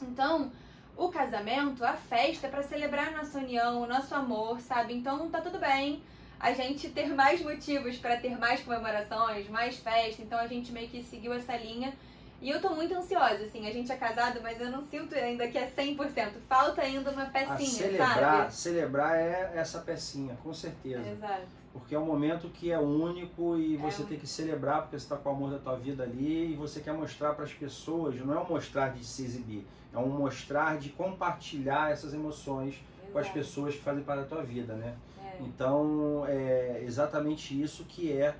Então, 0.00 0.52
o 0.96 1.08
casamento, 1.08 1.84
a 1.84 1.92
festa, 1.92 2.46
é 2.46 2.50
para 2.50 2.62
celebrar 2.62 3.08
a 3.08 3.18
nossa 3.18 3.38
união, 3.38 3.82
o 3.82 3.86
nosso 3.86 4.14
amor, 4.14 4.60
sabe? 4.60 4.94
Então 4.94 5.28
tá 5.28 5.40
tudo 5.40 5.58
bem 5.58 6.02
a 6.38 6.52
gente 6.52 6.90
ter 6.90 7.08
mais 7.14 7.40
motivos 7.40 7.96
para 7.96 8.16
ter 8.16 8.38
mais 8.38 8.60
comemorações, 8.60 9.48
mais 9.48 9.78
festa. 9.78 10.22
Então 10.22 10.38
a 10.38 10.46
gente 10.46 10.72
meio 10.72 10.88
que 10.88 11.02
seguiu 11.02 11.32
essa 11.32 11.56
linha. 11.56 11.92
E 12.40 12.50
eu 12.50 12.60
tô 12.60 12.70
muito 12.70 12.94
ansiosa, 12.94 13.44
assim, 13.44 13.66
a 13.66 13.72
gente 13.72 13.90
é 13.90 13.96
casado, 13.96 14.40
mas 14.42 14.60
eu 14.60 14.70
não 14.70 14.84
sinto 14.84 15.14
ainda 15.14 15.48
que 15.48 15.56
é 15.56 15.70
100%. 15.70 16.32
Falta 16.46 16.82
ainda 16.82 17.10
uma 17.10 17.24
pecinha, 17.26 17.54
a 17.54 17.58
celebrar, 17.58 18.14
sabe? 18.14 18.54
Celebrar 18.54 19.16
é 19.16 19.52
essa 19.54 19.78
pecinha, 19.78 20.36
com 20.42 20.52
certeza. 20.52 21.08
Exato. 21.08 21.46
Porque 21.78 21.94
é 21.94 21.98
um 21.98 22.04
momento 22.04 22.48
que 22.48 22.70
é 22.70 22.78
único 22.78 23.56
e 23.58 23.76
você 23.76 24.02
é. 24.02 24.06
tem 24.06 24.18
que 24.18 24.26
celebrar 24.26 24.82
porque 24.82 24.98
você 24.98 25.04
está 25.04 25.16
com 25.16 25.28
o 25.28 25.32
amor 25.32 25.50
da 25.50 25.58
tua 25.58 25.76
vida 25.76 26.02
ali 26.02 26.52
e 26.52 26.56
você 26.56 26.80
quer 26.80 26.94
mostrar 26.94 27.34
para 27.34 27.44
as 27.44 27.52
pessoas, 27.52 28.18
não 28.24 28.34
é 28.34 28.40
um 28.40 28.48
mostrar 28.48 28.88
de 28.88 29.04
se 29.04 29.24
exibir, 29.24 29.66
é 29.92 29.98
um 29.98 30.08
mostrar 30.08 30.78
de 30.78 30.88
compartilhar 30.90 31.92
essas 31.92 32.14
emoções 32.14 32.74
Exato. 32.74 33.12
com 33.12 33.18
as 33.18 33.28
pessoas 33.28 33.74
que 33.74 33.82
fazem 33.82 34.02
parte 34.02 34.22
da 34.22 34.26
tua 34.26 34.42
vida, 34.42 34.74
né? 34.74 34.96
É. 35.22 35.42
Então, 35.42 36.24
é 36.26 36.82
exatamente 36.82 37.60
isso 37.60 37.84
que 37.84 38.10
é 38.10 38.34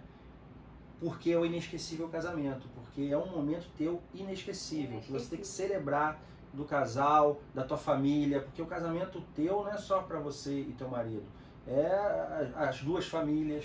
porque 0.98 1.30
é 1.30 1.38
o 1.38 1.44
inesquecível 1.44 2.08
casamento, 2.08 2.66
porque 2.74 3.12
é 3.12 3.18
um 3.18 3.26
momento 3.26 3.66
teu 3.76 4.00
inesquecível, 4.14 4.98
que 5.00 5.12
você 5.12 5.28
tem 5.28 5.38
que 5.38 5.46
celebrar 5.46 6.18
do 6.54 6.64
casal, 6.64 7.38
da 7.54 7.62
tua 7.62 7.76
família, 7.76 8.40
porque 8.40 8.62
o 8.62 8.66
casamento 8.66 9.22
teu 9.34 9.62
não 9.62 9.72
é 9.72 9.76
só 9.76 10.00
para 10.00 10.18
você 10.18 10.60
e 10.60 10.74
teu 10.78 10.88
marido, 10.88 11.24
é 11.66 12.50
as 12.56 12.80
duas 12.80 13.06
famílias. 13.06 13.64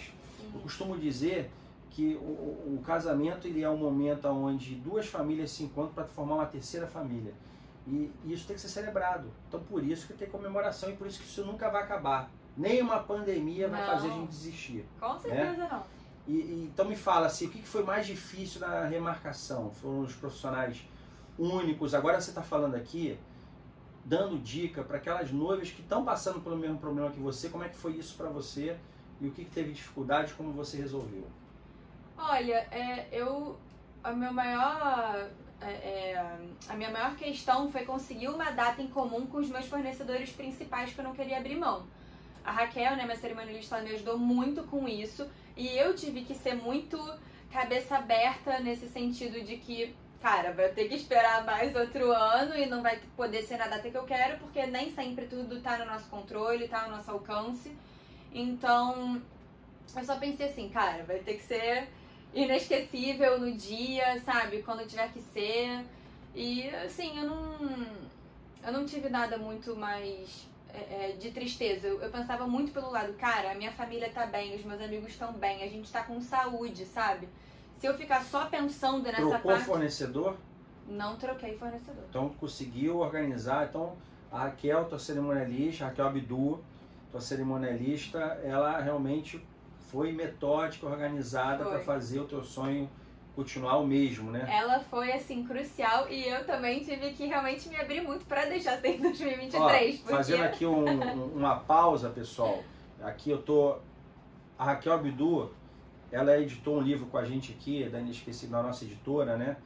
Eu 0.54 0.60
costumo 0.62 0.98
dizer 0.98 1.52
que 1.92 2.16
o, 2.16 2.76
o, 2.76 2.84
casamento 2.86 3.48
ele 3.48 3.62
é 3.62 3.70
um 3.70 3.78
momento 3.78 4.28
onde 4.28 4.76
duas 4.76 5.08
famílias 5.08 5.52
se 5.52 5.64
encontram 5.64 5.94
para 5.94 6.06
formar 6.06 6.36
uma 6.36 6.46
terceira 6.46 6.88
família. 6.88 7.34
E, 7.86 8.12
e, 8.24 8.34
isso 8.34 8.48
tem 8.48 8.56
que 8.56 8.62
ser 8.62 8.70
celebrado. 8.70 9.30
Então 9.48 9.60
por 9.60 9.84
isso 9.84 10.08
que 10.08 10.14
tem 10.14 10.30
comemoração 10.30 10.90
e 10.90 10.94
por 10.94 11.08
isso 11.08 11.20
que 11.20 11.26
isso 11.26 11.46
nunca 11.46 11.70
vai 11.70 11.84
acabar. 11.84 12.30
Nem 12.56 12.82
uma 12.82 13.00
pandemia 13.00 13.68
vai 13.68 13.86
fazer 13.86 14.08
a 14.08 14.12
gente 14.12 14.30
desistir. 14.30 14.86
Com 15.00 15.14
né? 15.14 15.20
certeza 15.20 15.58
né? 15.58 15.70
não. 15.72 15.84
E, 16.28 16.32
e, 16.34 16.70
então 16.72 16.88
me 16.88 16.96
fala 16.96 17.28
assim, 17.28 17.48
o 17.48 17.50
que 17.50 17.62
foi 17.64 17.84
mais 17.84 18.06
difícil 18.06 18.62
na 18.62 18.86
remarcação? 18.86 19.72
Foram 19.72 20.02
os 20.02 20.16
profissionais 20.16 20.82
únicos. 21.38 21.94
Agora 21.94 22.22
você 22.22 22.30
está 22.30 22.42
falando 22.42 22.76
aqui, 22.76 23.18
dando 24.04 24.38
dica 24.38 24.84
para 24.84 24.98
aquelas 24.98 25.32
noivas 25.32 25.72
que 25.72 25.82
estão 25.82 26.04
passando 26.04 26.42
pelo 26.42 26.58
mesmo 26.58 26.78
problema 26.78 27.12
que 27.12 27.20
você. 27.20 27.50
Como 27.50 27.64
é 27.64 27.70
que 27.70 27.78
foi 27.78 27.94
isso 27.94 28.16
para 28.16 28.30
você 28.30 28.78
e 29.20 29.28
o 29.28 29.32
que, 29.32 29.46
que 29.46 29.52
teve 29.52 29.72
dificuldade, 29.72 30.34
como 30.34 30.52
você 30.52 30.78
resolveu? 30.78 31.26
Olha, 32.18 32.68
é, 32.72 33.08
eu 33.12 33.58
a 34.04 34.12
meu 34.12 34.34
maior 34.34 35.30
é, 35.62 35.72
é, 35.72 36.38
a 36.68 36.74
minha 36.76 36.90
maior 36.90 37.16
questão 37.16 37.72
foi 37.72 37.86
conseguir 37.86 38.30
uma 38.30 38.50
data 38.50 38.82
em 38.82 38.88
comum 38.88 39.28
com 39.28 39.38
os 39.38 39.48
meus 39.48 39.68
fornecedores 39.68 40.32
principais 40.32 40.92
que 40.92 41.00
eu 41.00 41.04
não 41.04 41.14
queria 41.14 41.38
abrir 41.38 41.56
mão. 41.56 41.86
A 42.44 42.52
Raquel, 42.52 42.96
né, 42.96 43.04
minha 43.04 43.16
cerimonialista, 43.16 43.76
ela 43.76 43.84
me 43.84 43.94
ajudou 43.94 44.18
muito 44.18 44.64
com 44.64 44.88
isso 44.88 45.30
e 45.56 45.68
eu 45.68 45.96
tive 45.96 46.22
que 46.22 46.34
ser 46.34 46.56
muito 46.56 46.98
cabeça 47.52 47.98
aberta 47.98 48.60
nesse 48.60 48.88
sentido 48.88 49.44
de 49.44 49.58
que, 49.58 49.96
cara, 50.22 50.54
vai 50.54 50.70
ter 50.70 50.88
que 50.88 50.96
esperar 50.96 51.44
mais 51.44 51.76
outro 51.76 52.12
ano 52.12 52.56
e 52.56 52.66
não 52.68 52.82
vai 52.82 53.00
poder 53.16 53.44
ser 53.44 53.58
na 53.58 53.68
data 53.68 53.90
que 53.90 53.98
eu 53.98 54.04
quero, 54.04 54.38
porque 54.38 54.66
nem 54.68 54.92
sempre 54.94 55.26
tudo 55.26 55.62
tá 55.62 55.78
no 55.78 55.86
nosso 55.86 56.10
controle, 56.10 56.68
tá 56.68 56.88
no 56.88 56.96
nosso 56.96 57.10
alcance. 57.12 57.76
Então, 58.34 59.22
eu 59.96 60.04
só 60.04 60.18
pensei 60.18 60.48
assim, 60.48 60.70
cara, 60.70 61.04
vai 61.04 61.20
ter 61.20 61.36
que 61.36 61.44
ser 61.44 61.90
inesquecível 62.34 63.40
no 63.40 63.52
dia, 63.52 64.22
sabe? 64.22 64.62
Quando 64.64 64.88
tiver 64.88 65.12
que 65.12 65.22
ser. 65.22 65.84
E 66.36 66.70
assim, 66.70 67.18
eu 67.18 67.26
não. 67.26 67.88
Eu 68.64 68.72
não 68.72 68.86
tive 68.86 69.10
nada 69.10 69.40
muito 69.40 69.76
mais 69.76 70.48
é, 70.74 71.10
é, 71.10 71.12
de 71.20 71.32
tristeza. 71.32 71.88
Eu, 71.88 72.00
eu, 72.00 72.12
pensava 72.12 72.48
muito 72.48 72.72
pelo 72.72 72.92
lado, 72.92 73.14
cara, 73.14 73.52
a 73.52 73.56
minha 73.56 73.72
família 73.72 74.10
tá 74.10 74.26
bem, 74.28 74.56
os 74.56 74.64
meus 74.64 74.80
amigos 74.80 75.10
estão 75.10 75.34
bem, 75.34 75.64
a 75.64 75.68
gente 75.68 75.92
tá 75.92 76.04
com 76.04 76.22
saúde, 76.22 76.86
sabe? 76.86 77.28
Se 77.82 77.88
eu 77.88 77.96
ficar 77.96 78.24
só 78.24 78.46
pensando 78.46 79.02
nessa 79.02 79.18
Trocou 79.18 79.54
parte. 79.54 79.66
fornecedor? 79.66 80.38
Não 80.88 81.16
troquei 81.16 81.58
fornecedor. 81.58 82.04
Então 82.08 82.30
conseguiu 82.30 83.00
organizar. 83.00 83.68
Então 83.68 83.94
a 84.32 84.44
Raquel, 84.44 84.86
tua 84.86 85.00
cerimonialista, 85.00 85.86
a 85.86 85.88
Raquel 85.88 86.06
Abdu, 86.06 86.64
tua 87.12 87.20
cerimonialista, 87.20 88.20
ela 88.44 88.80
realmente 88.80 89.44
foi 89.90 90.12
metódica, 90.12 90.86
organizada 90.86 91.66
para 91.66 91.80
fazer 91.80 92.20
o 92.20 92.26
teu 92.26 92.44
sonho 92.44 92.88
continuar 93.36 93.78
o 93.78 93.88
mesmo, 93.88 94.30
né? 94.30 94.48
Ela 94.48 94.80
foi 94.82 95.12
assim 95.14 95.44
crucial 95.44 96.08
e 96.08 96.28
eu 96.28 96.46
também 96.46 96.84
tive 96.84 97.14
que 97.14 97.26
realmente 97.26 97.68
me 97.68 97.78
abrir 97.78 98.02
muito 98.02 98.26
para 98.26 98.46
deixar 98.46 98.80
ser 98.80 98.90
em 98.90 99.02
2023. 99.02 99.56
Ó, 99.60 99.98
porque... 99.98 100.14
Fazendo 100.14 100.44
aqui 100.44 100.68
um, 100.68 100.86
uma 101.36 101.56
pausa, 101.56 102.12
pessoal. 102.12 102.64
Aqui 103.02 103.32
eu 103.32 103.42
tô 103.42 103.78
a 104.60 104.66
Raquel 104.66 104.94
Abdu, 104.94 105.50
ela 106.12 106.38
editou 106.38 106.78
um 106.78 106.82
livro 106.82 107.06
com 107.08 107.18
a 107.18 107.24
gente 107.24 107.52
aqui, 107.54 107.88
da 107.90 108.00
Inesquecível, 108.00 108.58
da 108.58 108.64
nossa 108.64 108.84
editora, 108.84 109.38
né? 109.38 109.58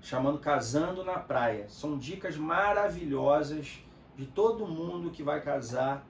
Chamando 0.00 0.38
Casando 0.38 1.02
na 1.02 1.18
Praia. 1.18 1.68
São 1.68 1.96
dicas 1.96 2.36
maravilhosas 2.36 3.82
de 4.16 4.26
todo 4.26 4.66
mundo 4.66 5.10
que 5.10 5.22
vai 5.22 5.40
casar 5.40 6.04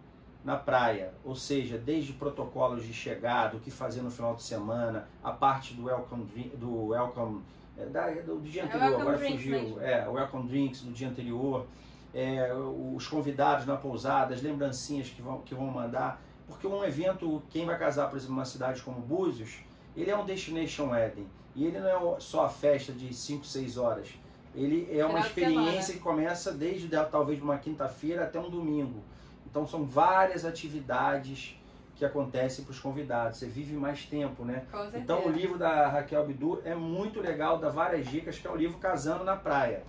na 0.45 0.57
praia, 0.57 1.13
ou 1.25 1.35
seja, 1.35 1.77
desde 1.77 2.13
protocolos 2.13 2.85
de 2.85 2.93
chegada, 2.93 3.57
o 3.57 3.61
que 3.61 3.71
fazer 3.71 4.01
no 4.03 4.11
final 4.11 4.35
de 4.35 4.43
semana, 4.43 5.07
a 5.23 5.31
parte 5.31 5.75
do 5.75 5.85
welcome, 5.85 6.25
do 6.57 6.87
welcome 6.87 7.43
é, 7.77 7.85
da, 7.87 8.11
do, 8.11 8.41
dia 8.41 8.63
é, 8.63 8.65
anterior, 8.65 9.01
agora 9.01 9.19
fugiu, 9.19 9.51
mesmo. 9.53 9.81
é, 9.81 10.09
welcome 10.09 10.49
drinks 10.49 10.83
do 10.83 10.93
dia 10.93 11.09
anterior, 11.09 11.67
é, 12.15 12.53
os 12.55 13.07
convidados 13.07 13.67
na 13.67 13.77
pousada, 13.77 14.33
as 14.35 14.41
lembrancinhas 14.41 15.11
que 15.11 15.21
vão, 15.21 15.43
que 15.43 15.55
vão 15.55 15.67
mandar, 15.67 16.23
porque 16.47 16.67
um 16.67 16.83
evento, 16.83 17.43
quem 17.51 17.67
vai 17.67 17.79
casar, 17.79 18.09
por 18.09 18.17
exemplo, 18.17 18.37
numa 18.37 18.47
cidade 18.47 18.81
como 18.81 19.01
Búzios, 19.01 19.59
ele 20.01 20.11
é 20.11 20.17
um 20.17 20.25
destination 20.25 20.91
wedding, 20.91 21.27
e 21.55 21.65
ele 21.65 21.79
não 21.81 22.17
é 22.17 22.21
só 22.21 22.45
a 22.45 22.49
festa 22.49 22.93
de 22.93 23.13
5, 23.13 23.45
6 23.45 23.77
horas, 23.77 24.09
ele 24.55 24.89
é 24.91 25.05
uma 25.05 25.21
experiência 25.21 25.95
que 25.95 26.01
começa 26.01 26.53
desde 26.53 26.89
talvez 27.11 27.41
uma 27.41 27.59
quinta-feira 27.59 28.25
até 28.25 28.41
um 28.41 28.51
domingo. 28.51 29.03
Então 29.47 29.67
são 29.67 29.85
várias 29.85 30.45
atividades 30.45 31.55
que 31.97 32.05
acontecem 32.05 32.65
para 32.65 32.73
os 32.73 32.79
convidados. 32.79 33.39
Você 33.39 33.47
vive 33.47 33.75
mais 33.75 34.05
tempo, 34.05 34.45
né? 34.45 34.65
Então 34.95 35.27
o 35.27 35.31
livro 35.31 35.59
da 35.59 35.89
Raquel 35.89 36.27
Bidu 36.27 36.61
é 36.65 36.75
muito 36.75 37.21
legal, 37.21 37.59
dá 37.59 37.69
várias 37.69 38.09
dicas, 38.09 38.39
que 38.39 38.47
é 38.47 38.51
o 38.51 38.57
livro 38.57 38.79
Casando 38.79 39.25
na 39.25 39.37
Praia. 39.37 39.83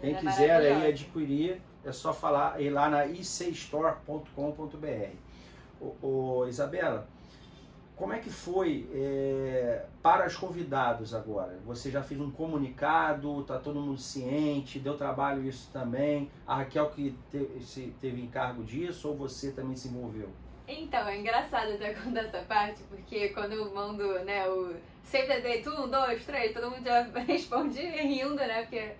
Quem 0.00 0.14
é 0.14 0.18
quiser 0.18 0.56
aí 0.56 0.86
adquirir, 0.88 1.60
é 1.84 1.92
só 1.92 2.12
falar 2.12 2.60
ir 2.60 2.70
lá 2.70 2.88
na 2.88 3.06
icstore.com.br. 3.06 4.26
Ô, 6.00 6.46
Isabela, 6.46 7.06
como 8.02 8.14
é 8.14 8.18
que 8.18 8.30
foi 8.30 8.88
é, 8.92 9.84
para 10.02 10.26
os 10.26 10.34
convidados 10.34 11.14
agora? 11.14 11.56
Você 11.64 11.88
já 11.88 12.02
fez 12.02 12.20
um 12.20 12.32
comunicado, 12.32 13.44
tá 13.44 13.60
todo 13.60 13.78
mundo 13.78 13.96
ciente, 13.96 14.80
deu 14.80 14.96
trabalho 14.96 15.44
isso 15.44 15.70
também? 15.72 16.28
A 16.44 16.56
Raquel 16.56 16.90
que 16.90 17.16
teve, 17.30 17.94
teve 18.00 18.20
encargo 18.20 18.64
disso 18.64 19.08
ou 19.08 19.16
você 19.16 19.52
também 19.52 19.76
se 19.76 19.86
envolveu? 19.86 20.28
Então, 20.66 21.06
é 21.06 21.16
engraçado 21.16 21.74
até 21.74 21.94
contar 21.94 22.22
essa 22.22 22.40
parte, 22.40 22.82
porque 22.90 23.28
quando 23.28 23.52
eu 23.52 23.72
mando, 23.72 24.02
né, 24.24 24.48
o 24.48 24.74
Date, 25.12 25.68
um, 25.68 25.88
dois, 25.88 26.24
três, 26.24 26.52
todo 26.52 26.72
mundo 26.72 26.84
já 26.84 27.02
responde 27.22 27.80
rindo, 27.80 28.34
né, 28.34 28.62
porque, 28.62 28.94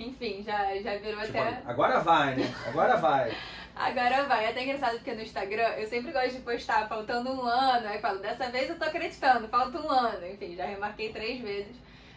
enfim, 0.00 0.42
já, 0.42 0.76
já 0.78 0.96
virou 0.96 1.20
tipo, 1.22 1.38
até... 1.38 1.62
Agora 1.66 2.00
vai, 2.00 2.36
né? 2.36 2.54
Agora 2.66 2.96
vai. 2.96 3.32
Agora 3.76 4.24
vai. 4.24 4.44
É 4.44 4.48
até 4.50 4.62
engraçado 4.64 4.96
porque 4.96 5.14
no 5.14 5.22
Instagram 5.22 5.68
eu 5.78 5.86
sempre 5.86 6.12
gosto 6.12 6.32
de 6.32 6.40
postar 6.40 6.88
faltando 6.88 7.30
um 7.30 7.42
ano. 7.42 7.88
Aí 7.88 8.00
falo, 8.00 8.18
dessa 8.18 8.50
vez 8.50 8.68
eu 8.68 8.78
tô 8.78 8.84
acreditando, 8.84 9.48
falta 9.48 9.80
um 9.80 9.90
ano. 9.90 10.26
Enfim, 10.26 10.56
já 10.56 10.66
remarquei 10.66 11.12
três 11.12 11.40
vezes. 11.40 11.76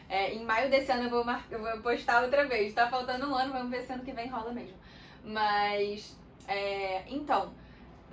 É, 0.09 0.33
em 0.33 0.43
maio 0.43 0.69
desse 0.69 0.91
ano 0.91 1.05
eu 1.05 1.09
vou, 1.09 1.23
mar... 1.23 1.45
eu 1.49 1.59
vou 1.59 1.77
postar 1.81 2.23
outra 2.23 2.45
vez. 2.45 2.73
Tá 2.73 2.87
faltando 2.89 3.29
um 3.29 3.35
ano, 3.35 3.53
vamos 3.53 3.69
ver 3.69 3.81
se 3.83 3.93
ano 3.93 4.03
que 4.03 4.11
vem 4.11 4.27
rola 4.27 4.51
mesmo. 4.51 4.77
Mas, 5.23 6.17
é, 6.47 7.03
então, 7.07 7.53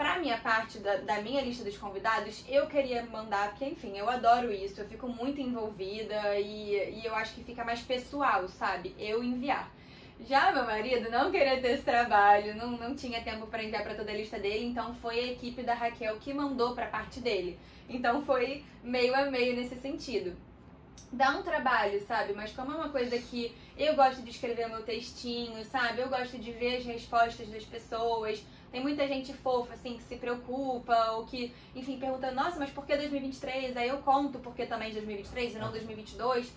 pra 0.00 0.18
minha 0.18 0.38
parte 0.38 0.78
da, 0.78 0.96
da, 0.96 1.20
minha 1.20 1.42
lista 1.42 1.62
dos 1.62 1.76
convidados, 1.76 2.42
eu 2.48 2.66
queria 2.66 3.04
mandar, 3.04 3.50
porque 3.50 3.66
enfim, 3.66 3.98
eu 3.98 4.08
adoro 4.08 4.50
isso, 4.50 4.80
eu 4.80 4.88
fico 4.88 5.06
muito 5.06 5.42
envolvida 5.42 6.38
e, 6.38 7.00
e 7.02 7.04
eu 7.04 7.14
acho 7.14 7.34
que 7.34 7.44
fica 7.44 7.62
mais 7.62 7.82
pessoal, 7.82 8.48
sabe? 8.48 8.94
Eu 8.98 9.22
enviar. 9.22 9.70
Já 10.26 10.52
meu 10.52 10.64
marido 10.64 11.10
não 11.10 11.30
queria 11.30 11.60
ter 11.60 11.72
esse 11.72 11.82
trabalho, 11.82 12.56
não, 12.56 12.70
não 12.78 12.96
tinha 12.96 13.22
tempo 13.22 13.46
para 13.46 13.62
enviar 13.62 13.82
para 13.82 13.94
toda 13.94 14.10
a 14.10 14.14
lista 14.14 14.38
dele, 14.38 14.64
então 14.64 14.94
foi 14.94 15.18
a 15.18 15.32
equipe 15.32 15.62
da 15.62 15.74
Raquel 15.74 16.16
que 16.16 16.32
mandou 16.32 16.74
para 16.74 16.86
parte 16.86 17.20
dele. 17.20 17.58
Então 17.86 18.22
foi 18.22 18.64
meio 18.82 19.14
a 19.14 19.30
meio 19.30 19.54
nesse 19.54 19.78
sentido. 19.80 20.34
Dá 21.12 21.32
um 21.32 21.42
trabalho, 21.42 22.00
sabe? 22.06 22.32
Mas 22.32 22.52
como 22.52 22.72
é 22.72 22.76
uma 22.76 22.88
coisa 22.88 23.18
que 23.18 23.54
eu 23.76 23.94
gosto 23.96 24.22
de 24.22 24.30
escrever 24.30 24.66
meu 24.66 24.82
textinho, 24.82 25.62
sabe? 25.66 26.00
Eu 26.00 26.08
gosto 26.08 26.38
de 26.38 26.52
ver 26.52 26.76
as 26.76 26.86
respostas 26.86 27.48
das 27.48 27.64
pessoas. 27.64 28.42
Tem 28.70 28.80
muita 28.80 29.06
gente 29.08 29.32
fofa, 29.32 29.74
assim, 29.74 29.96
que 29.96 30.02
se 30.04 30.16
preocupa, 30.16 31.12
ou 31.12 31.24
que, 31.24 31.52
enfim, 31.74 31.98
pergunta, 31.98 32.30
nossa, 32.30 32.58
mas 32.58 32.70
por 32.70 32.86
que 32.86 32.96
2023? 32.96 33.76
Aí 33.76 33.88
eu 33.88 33.98
conto 33.98 34.38
porque 34.38 34.64
também 34.64 34.90
é 34.90 34.94
2023 34.94 35.54
e 35.54 35.58
não 35.58 35.70
2022. 35.70 36.52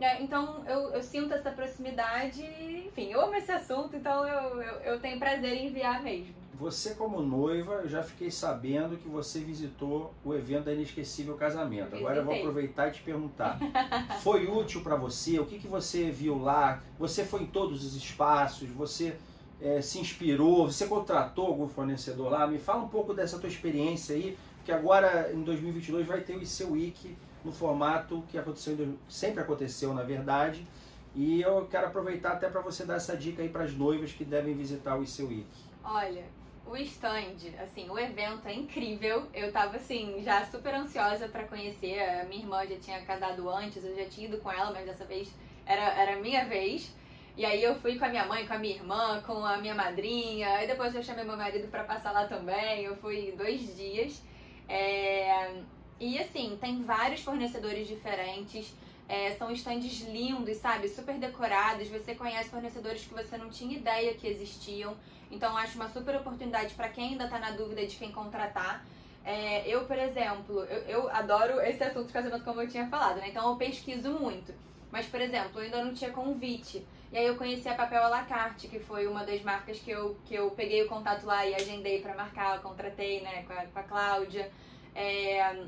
É, 0.00 0.20
então 0.20 0.64
eu, 0.66 0.90
eu, 0.90 1.02
sinto 1.02 1.32
essa 1.32 1.52
proximidade, 1.52 2.42
enfim, 2.86 3.12
eu 3.12 3.20
amo 3.20 3.36
esse 3.36 3.52
assunto, 3.52 3.94
então 3.94 4.26
eu, 4.26 4.60
eu, 4.60 4.74
eu, 4.80 5.00
tenho 5.00 5.16
prazer 5.18 5.52
em 5.52 5.68
enviar 5.68 6.02
mesmo. 6.02 6.34
Você, 6.54 6.94
como 6.94 7.22
noiva, 7.22 7.74
eu 7.82 7.88
já 7.88 8.02
fiquei 8.02 8.30
sabendo 8.30 8.96
que 8.96 9.08
você 9.08 9.40
visitou 9.40 10.12
o 10.24 10.34
evento 10.34 10.64
da 10.64 10.72
Inesquecível 10.72 11.36
Casamento. 11.36 11.90
Visitei. 11.90 12.00
Agora 12.00 12.18
eu 12.18 12.24
vou 12.24 12.34
aproveitar 12.34 12.88
e 12.88 12.92
te 12.92 13.02
perguntar: 13.02 13.58
foi 14.22 14.46
útil 14.46 14.82
para 14.82 14.96
você? 14.96 15.38
O 15.38 15.46
que, 15.46 15.58
que 15.58 15.68
você 15.68 16.10
viu 16.10 16.38
lá? 16.38 16.82
Você 16.98 17.24
foi 17.24 17.42
em 17.42 17.46
todos 17.46 17.84
os 17.84 17.96
espaços? 17.96 18.68
Você 18.70 19.16
é, 19.62 19.80
se 19.80 20.00
inspirou? 20.00 20.66
Você 20.66 20.86
contratou 20.86 21.46
algum 21.46 21.68
fornecedor 21.68 22.30
lá? 22.30 22.46
Me 22.46 22.58
fala 22.58 22.82
um 22.82 22.88
pouco 22.88 23.14
dessa 23.14 23.38
tua 23.38 23.48
experiência 23.48 24.16
aí, 24.16 24.36
que 24.64 24.72
agora 24.72 25.32
em 25.32 25.42
2022 25.42 26.06
vai 26.06 26.20
ter 26.20 26.36
o 26.36 26.42
IC 26.42 26.64
Week 26.64 27.16
no 27.44 27.52
formato 27.52 28.22
que 28.28 28.36
aconteceu, 28.36 28.98
sempre 29.08 29.40
aconteceu 29.40 29.94
na 29.94 30.02
verdade. 30.02 30.66
E 31.14 31.42
eu 31.42 31.66
quero 31.70 31.86
aproveitar 31.86 32.32
até 32.32 32.48
para 32.48 32.60
você 32.60 32.84
dar 32.84 32.96
essa 32.96 33.16
dica 33.16 33.42
aí 33.42 33.48
para 33.48 33.64
as 33.64 33.74
noivas 33.74 34.12
que 34.12 34.24
devem 34.24 34.54
visitar 34.54 34.98
o 34.98 35.02
IC 35.02 35.22
Week. 35.22 35.46
Olha, 35.84 36.24
o 36.66 36.76
stand, 36.76 37.36
assim, 37.62 37.88
o 37.88 37.98
evento 37.98 38.48
é 38.48 38.54
incrível. 38.54 39.26
Eu 39.34 39.52
tava 39.52 39.76
assim, 39.76 40.22
já 40.24 40.44
super 40.46 40.74
ansiosa 40.74 41.28
para 41.28 41.44
conhecer. 41.44 42.00
A 42.00 42.24
minha 42.24 42.42
irmã 42.42 42.66
já 42.66 42.76
tinha 42.76 43.02
casado 43.02 43.48
antes, 43.50 43.84
eu 43.84 43.94
já 43.94 44.06
tinha 44.06 44.26
ido 44.26 44.38
com 44.38 44.50
ela, 44.50 44.72
mas 44.72 44.86
dessa 44.86 45.04
vez 45.04 45.30
era, 45.66 45.82
era 46.00 46.20
minha 46.20 46.46
vez. 46.46 46.94
E 47.36 47.46
aí 47.46 47.62
eu 47.62 47.74
fui 47.76 47.98
com 47.98 48.04
a 48.04 48.08
minha 48.08 48.26
mãe, 48.26 48.46
com 48.46 48.52
a 48.52 48.58
minha 48.58 48.74
irmã, 48.74 49.22
com 49.26 49.44
a 49.44 49.56
minha 49.56 49.74
madrinha. 49.74 50.48
Aí 50.56 50.66
depois 50.66 50.94
eu 50.94 51.02
chamei 51.02 51.24
meu 51.24 51.36
marido 51.36 51.68
para 51.68 51.84
passar 51.84 52.12
lá 52.12 52.26
também. 52.26 52.84
Eu 52.84 52.96
fui 52.96 53.32
dois 53.36 53.74
dias. 53.76 54.22
É... 54.68 55.62
E 55.98 56.18
assim, 56.18 56.58
tem 56.60 56.82
vários 56.82 57.22
fornecedores 57.22 57.88
diferentes. 57.88 58.74
É, 59.08 59.32
são 59.32 59.50
estandes 59.50 60.00
lindos, 60.02 60.56
sabe? 60.58 60.88
Super 60.88 61.18
decorados. 61.18 61.88
Você 61.88 62.14
conhece 62.14 62.50
fornecedores 62.50 63.04
que 63.04 63.14
você 63.14 63.36
não 63.36 63.48
tinha 63.48 63.76
ideia 63.76 64.14
que 64.14 64.26
existiam. 64.26 64.96
Então, 65.30 65.56
acho 65.56 65.76
uma 65.76 65.88
super 65.88 66.14
oportunidade 66.16 66.74
para 66.74 66.88
quem 66.88 67.10
ainda 67.10 67.24
está 67.24 67.38
na 67.38 67.52
dúvida 67.52 67.86
de 67.86 67.96
quem 67.96 68.12
contratar. 68.12 68.84
É, 69.24 69.66
eu, 69.66 69.84
por 69.86 69.98
exemplo, 69.98 70.64
eu, 70.64 70.78
eu, 70.82 71.10
adoro 71.10 71.60
esse 71.60 71.82
assunto 71.82 72.08
de 72.08 72.12
casamento, 72.12 72.44
como 72.44 72.60
eu 72.60 72.68
tinha 72.68 72.88
falado, 72.88 73.16
né? 73.16 73.28
Então, 73.28 73.48
eu 73.50 73.56
pesquiso 73.56 74.10
muito. 74.10 74.52
Mas, 74.90 75.06
por 75.06 75.20
exemplo, 75.20 75.60
eu 75.60 75.64
ainda 75.64 75.84
não 75.84 75.94
tinha 75.94 76.10
convite. 76.10 76.84
E 77.12 77.18
aí 77.18 77.26
eu 77.26 77.36
conheci 77.36 77.68
a 77.68 77.74
Papel 77.74 78.02
à 78.02 78.08
la 78.08 78.22
carte, 78.22 78.68
que 78.68 78.80
foi 78.80 79.06
uma 79.06 79.22
das 79.24 79.42
marcas 79.42 79.78
que 79.78 79.90
eu, 79.90 80.16
que 80.24 80.34
eu 80.34 80.50
peguei 80.52 80.82
o 80.82 80.88
contato 80.88 81.26
lá 81.26 81.46
e 81.46 81.54
agendei 81.54 82.00
para 82.00 82.14
marcar, 82.14 82.62
contratei, 82.62 83.20
né, 83.20 83.42
com 83.42 83.52
a, 83.52 83.66
com 83.66 83.78
a 83.78 83.82
Cláudia. 83.82 84.50
É, 84.94 85.66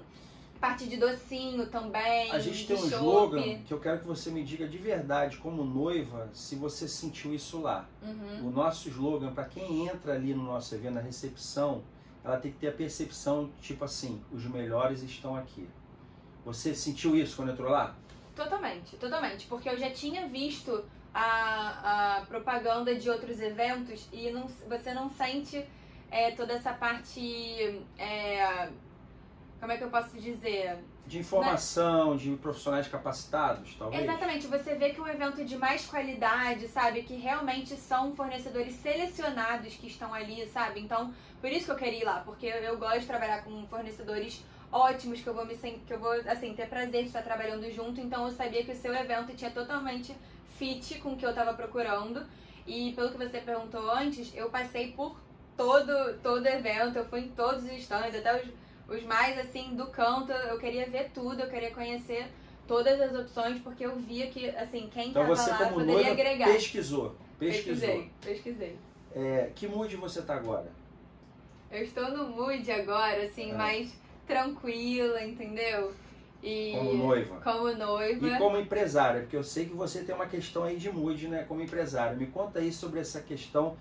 parte 0.58 0.86
de 0.86 0.96
docinho 0.96 1.66
também. 1.66 2.30
A 2.30 2.38
gente 2.38 2.66
tem 2.66 2.74
um 2.74 2.88
chope. 2.88 2.94
slogan 2.94 3.58
que 3.62 3.74
eu 3.74 3.78
quero 3.78 4.00
que 4.00 4.06
você 4.06 4.30
me 4.30 4.42
diga 4.42 4.66
de 4.66 4.78
verdade, 4.78 5.36
como 5.36 5.62
noiva, 5.62 6.30
se 6.32 6.56
você 6.56 6.88
sentiu 6.88 7.34
isso 7.34 7.60
lá. 7.60 7.86
Uhum. 8.02 8.48
O 8.48 8.50
nosso 8.50 8.88
slogan, 8.88 9.32
para 9.34 9.44
quem 9.44 9.86
entra 9.86 10.14
ali 10.14 10.32
no 10.32 10.42
nosso 10.42 10.74
evento, 10.74 10.94
na 10.94 11.02
recepção, 11.02 11.82
ela 12.24 12.38
tem 12.38 12.50
que 12.50 12.56
ter 12.58 12.68
a 12.68 12.72
percepção, 12.72 13.50
tipo 13.60 13.84
assim, 13.84 14.22
os 14.32 14.46
melhores 14.46 15.02
estão 15.02 15.36
aqui. 15.36 15.68
Você 16.46 16.74
sentiu 16.74 17.14
isso 17.14 17.36
quando 17.36 17.52
entrou 17.52 17.70
lá? 17.70 17.94
Totalmente, 18.34 18.96
totalmente. 18.96 19.46
Porque 19.46 19.68
eu 19.68 19.78
já 19.78 19.90
tinha 19.90 20.26
visto 20.26 20.84
a, 21.14 22.18
a 22.18 22.26
propaganda 22.26 22.94
de 22.94 23.08
outros 23.08 23.40
eventos 23.40 24.08
e 24.12 24.30
não, 24.30 24.48
você 24.68 24.92
não 24.92 25.08
sente 25.08 25.64
é, 26.10 26.32
toda 26.32 26.54
essa 26.54 26.72
parte. 26.72 27.80
É, 27.96 28.68
como 29.60 29.72
é 29.72 29.76
que 29.76 29.84
eu 29.84 29.90
posso 29.90 30.18
dizer? 30.18 30.78
De 31.06 31.18
informação, 31.18 32.16
de 32.16 32.34
profissionais 32.36 32.88
capacitados, 32.88 33.74
talvez. 33.78 34.02
Exatamente, 34.02 34.46
você 34.46 34.74
vê 34.74 34.90
que 34.90 35.00
um 35.00 35.06
evento 35.06 35.44
de 35.44 35.56
mais 35.56 35.86
qualidade, 35.86 36.66
sabe? 36.68 37.02
Que 37.02 37.14
realmente 37.14 37.76
são 37.76 38.14
fornecedores 38.14 38.74
selecionados 38.76 39.74
que 39.74 39.86
estão 39.86 40.14
ali, 40.14 40.46
sabe? 40.48 40.80
Então, 40.80 41.14
por 41.40 41.50
isso 41.50 41.66
que 41.66 41.72
eu 41.72 41.76
queria 41.76 42.00
ir 42.00 42.04
lá, 42.04 42.22
porque 42.24 42.46
eu 42.46 42.78
gosto 42.78 43.00
de 43.00 43.06
trabalhar 43.06 43.44
com 43.44 43.66
fornecedores 43.66 44.42
ótimos, 44.74 45.20
que 45.20 45.26
eu 45.26 45.34
vou 45.34 45.46
me 45.46 45.56
que 45.56 45.92
eu 45.92 45.98
vou 45.98 46.12
assim 46.26 46.54
ter 46.54 46.68
prazer 46.68 47.02
de 47.02 47.08
estar 47.08 47.22
trabalhando 47.22 47.70
junto. 47.70 48.00
Então, 48.00 48.26
eu 48.26 48.32
sabia 48.32 48.64
que 48.64 48.72
o 48.72 48.76
seu 48.76 48.94
evento 48.94 49.34
tinha 49.34 49.50
totalmente 49.50 50.14
fit 50.58 50.98
com 50.98 51.12
o 51.12 51.16
que 51.16 51.24
eu 51.24 51.30
estava 51.30 51.54
procurando. 51.54 52.26
E 52.66 52.92
pelo 52.92 53.10
que 53.10 53.18
você 53.18 53.40
perguntou 53.40 53.90
antes, 53.90 54.32
eu 54.34 54.50
passei 54.50 54.92
por 54.92 55.20
todo 55.56 56.18
todo 56.22 56.46
evento, 56.46 56.98
eu 56.98 57.04
fui 57.04 57.20
em 57.20 57.28
todos 57.28 57.62
os 57.64 57.72
stands, 57.72 58.14
até 58.16 58.42
os 58.42 58.48
os 58.88 59.02
mais 59.04 59.38
assim 59.38 59.74
do 59.74 59.86
canto, 59.86 60.32
eu 60.32 60.58
queria 60.58 60.88
ver 60.88 61.10
tudo, 61.12 61.40
eu 61.40 61.48
queria 61.48 61.70
conhecer 61.70 62.26
todas 62.66 63.00
as 63.00 63.14
opções, 63.14 63.60
porque 63.60 63.84
eu 63.84 63.96
via 63.96 64.26
que 64.28 64.48
assim, 64.50 64.88
quem 64.92 65.08
então 65.08 65.26
você, 65.26 65.50
lá 65.50 65.58
como 65.58 65.70
poderia 65.70 65.94
noiva, 65.94 66.10
agregar. 66.10 66.46
Pesquisou, 66.46 67.16
pesquisou. 67.38 67.88
Pesquisei, 67.88 68.10
pesquisei. 68.20 68.78
É, 69.14 69.50
que 69.54 69.66
mood 69.66 69.96
você 69.96 70.22
tá 70.22 70.34
agora? 70.34 70.70
Eu 71.70 71.82
estou 71.82 72.10
no 72.10 72.28
mood 72.28 72.70
agora, 72.70 73.24
assim, 73.24 73.50
é. 73.50 73.54
mais 73.54 73.92
tranquila, 74.26 75.24
entendeu? 75.24 75.92
E 76.42 76.72
como 76.76 76.94
noiva. 76.94 77.40
Como 77.40 77.72
noiva. 77.72 78.26
E 78.26 78.38
como 78.38 78.58
empresária, 78.58 79.22
porque 79.22 79.36
eu 79.36 79.44
sei 79.44 79.66
que 79.66 79.74
você 79.74 80.02
tem 80.02 80.14
uma 80.14 80.26
questão 80.26 80.64
aí 80.64 80.76
de 80.76 80.90
mood, 80.90 81.28
né, 81.28 81.44
como 81.48 81.62
empresária. 81.62 82.16
Me 82.16 82.26
conta 82.26 82.58
aí 82.58 82.72
sobre 82.72 83.00
essa 83.00 83.20
questão. 83.20 83.76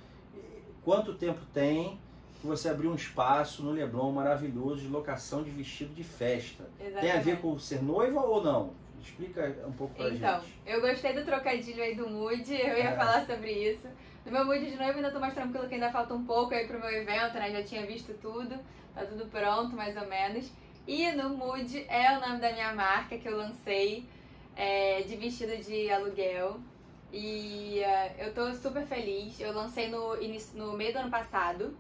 Quanto 0.83 1.13
tempo 1.13 1.41
tem? 1.53 1.99
que 2.43 2.47
você 2.47 2.67
abriu 2.67 2.91
um 2.91 2.95
espaço 2.95 3.63
no 3.63 3.71
Leblon 3.71 4.11
maravilhoso 4.11 4.81
de 4.81 4.87
locação 4.89 5.43
de 5.43 5.49
vestido 5.49 5.93
de 5.93 6.03
festa. 6.03 6.65
Exatamente. 6.77 7.01
Tem 7.01 7.11
a 7.13 7.21
ver 7.21 7.39
com 7.39 7.57
ser 7.57 7.81
noiva 7.81 8.19
ou 8.19 8.43
não? 8.43 8.73
Explica 9.01 9.63
um 9.65 9.71
pouco 9.71 9.95
pra 9.95 10.09
então, 10.09 10.41
gente. 10.41 10.53
Então, 10.61 10.73
eu 10.75 10.81
gostei 10.81 11.13
do 11.13 11.23
trocadilho 11.23 11.81
aí 11.81 11.95
do 11.95 12.09
mood, 12.09 12.53
eu 12.53 12.77
ia 12.77 12.89
é. 12.89 12.95
falar 12.97 13.25
sobre 13.25 13.49
isso. 13.49 13.87
No 14.25 14.31
meu 14.33 14.43
mood 14.43 14.59
de 14.59 14.75
noiva 14.75 14.93
ainda 14.93 15.09
tô 15.09 15.21
mais 15.21 15.33
tranquilo 15.33 15.69
que 15.69 15.75
ainda 15.75 15.89
falta 15.89 16.13
um 16.13 16.25
pouco 16.25 16.53
aí 16.53 16.67
pro 16.67 16.81
meu 16.81 16.89
evento, 16.89 17.33
né? 17.35 17.49
Já 17.49 17.63
tinha 17.63 17.85
visto 17.85 18.13
tudo, 18.21 18.59
tá 18.93 19.05
tudo 19.05 19.25
pronto, 19.25 19.75
mais 19.75 19.95
ou 19.97 20.07
menos. 20.07 20.51
E 20.87 21.11
no 21.11 21.29
mood 21.29 21.85
é 21.87 22.17
o 22.17 22.21
nome 22.21 22.39
da 22.39 22.51
minha 22.51 22.73
marca 22.73 23.17
que 23.17 23.27
eu 23.27 23.37
lancei 23.37 24.05
é, 24.55 25.01
de 25.01 25.15
vestido 25.15 25.55
de 25.57 25.89
aluguel. 25.89 26.59
E 27.11 27.81
uh, 27.81 28.21
eu 28.21 28.33
tô 28.33 28.51
super 28.53 28.85
feliz. 28.85 29.39
Eu 29.39 29.53
lancei 29.53 29.89
no, 29.89 30.15
no 30.55 30.73
meio 30.73 30.91
do 30.91 30.99
ano 30.99 31.11
passado. 31.11 31.77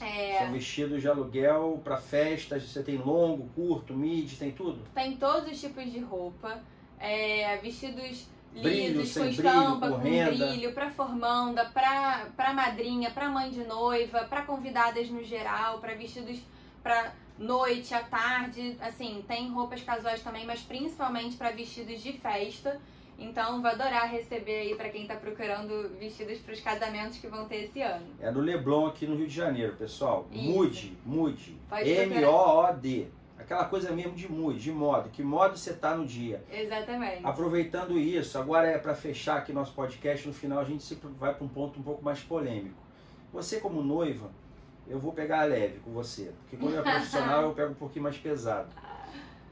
É... 0.00 0.38
São 0.38 0.52
vestidos 0.52 1.00
de 1.00 1.08
aluguel 1.08 1.80
para 1.82 1.96
festas, 1.96 2.62
você 2.62 2.82
tem 2.82 2.96
longo, 2.96 3.48
curto, 3.54 3.92
mid, 3.92 4.32
tem 4.38 4.52
tudo? 4.52 4.82
Tem 4.94 5.16
todos 5.16 5.50
os 5.50 5.60
tipos 5.60 5.90
de 5.90 5.98
roupa, 5.98 6.62
é, 6.98 7.56
vestidos 7.56 8.26
brilho, 8.52 9.00
lisos, 9.00 9.16
com 9.16 9.24
estampa, 9.26 9.90
brilho, 9.90 10.26
com, 10.26 10.38
com 10.38 10.48
brilho, 10.48 10.72
para 10.72 10.90
formanda, 10.90 11.64
para 11.66 12.26
pra 12.36 12.52
madrinha, 12.52 13.10
para 13.10 13.28
mãe 13.28 13.50
de 13.50 13.64
noiva, 13.64 14.24
para 14.24 14.42
convidadas 14.42 15.08
no 15.10 15.22
geral, 15.22 15.78
para 15.78 15.94
vestidos 15.94 16.40
para 16.82 17.12
noite, 17.38 17.94
à 17.94 18.02
tarde, 18.02 18.76
assim, 18.80 19.24
tem 19.26 19.50
roupas 19.50 19.82
casuais 19.82 20.22
também, 20.22 20.46
mas 20.46 20.60
principalmente 20.60 21.36
para 21.36 21.50
vestidos 21.50 22.02
de 22.02 22.12
festa. 22.12 22.80
Então, 23.18 23.60
vou 23.60 23.70
adorar 23.70 24.10
receber 24.10 24.60
aí 24.60 24.74
para 24.74 24.88
quem 24.88 25.02
está 25.02 25.14
procurando 25.14 25.90
vestidos 25.98 26.38
para 26.38 26.54
os 26.54 26.60
casamentos 26.60 27.18
que 27.18 27.26
vão 27.26 27.46
ter 27.46 27.64
esse 27.64 27.82
ano. 27.82 28.06
É 28.18 28.32
do 28.32 28.40
Leblon 28.40 28.86
aqui 28.86 29.06
no 29.06 29.14
Rio 29.14 29.26
de 29.26 29.34
Janeiro, 29.34 29.76
pessoal. 29.76 30.26
Mude, 30.32 30.96
mude. 31.04 31.54
M-O-O-D. 31.70 33.08
Aquela 33.40 33.64
coisa 33.64 33.90
mesmo 33.92 34.14
de 34.14 34.30
mude, 34.30 34.60
de 34.60 34.72
modo. 34.72 35.08
Que 35.10 35.22
modo 35.22 35.56
você 35.56 35.72
tá 35.72 35.94
no 35.94 36.06
dia. 36.06 36.44
Exatamente. 36.50 37.24
Aproveitando 37.24 37.98
isso, 37.98 38.38
agora 38.38 38.68
é 38.68 38.78
para 38.78 38.94
fechar 38.94 39.38
aqui 39.38 39.52
nosso 39.52 39.72
podcast, 39.72 40.26
no 40.26 40.34
final 40.34 40.58
a 40.58 40.64
gente 40.64 40.94
vai 41.18 41.34
para 41.34 41.44
um 41.44 41.48
ponto 41.48 41.80
um 41.80 41.82
pouco 41.82 42.04
mais 42.04 42.20
polêmico. 42.20 42.76
Você 43.32 43.60
como 43.60 43.82
noiva, 43.82 44.30
eu 44.88 44.98
vou 44.98 45.12
pegar 45.12 45.44
leve 45.44 45.78
com 45.80 45.92
você, 45.92 46.32
porque 46.40 46.56
quando 46.56 46.76
é 46.76 46.82
profissional 46.82 47.42
eu 47.44 47.52
pego 47.52 47.72
um 47.72 47.76
pouquinho 47.76 48.02
mais 48.02 48.16
pesado. 48.16 48.68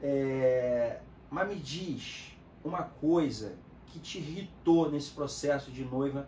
É... 0.01 0.99
Mas 1.29 1.47
me 1.47 1.55
diz, 1.55 2.37
uma 2.63 2.83
coisa 2.83 3.55
que 3.87 3.99
te 3.99 4.17
irritou 4.17 4.91
nesse 4.91 5.11
processo 5.11 5.71
de 5.71 5.83
noiva 5.83 6.27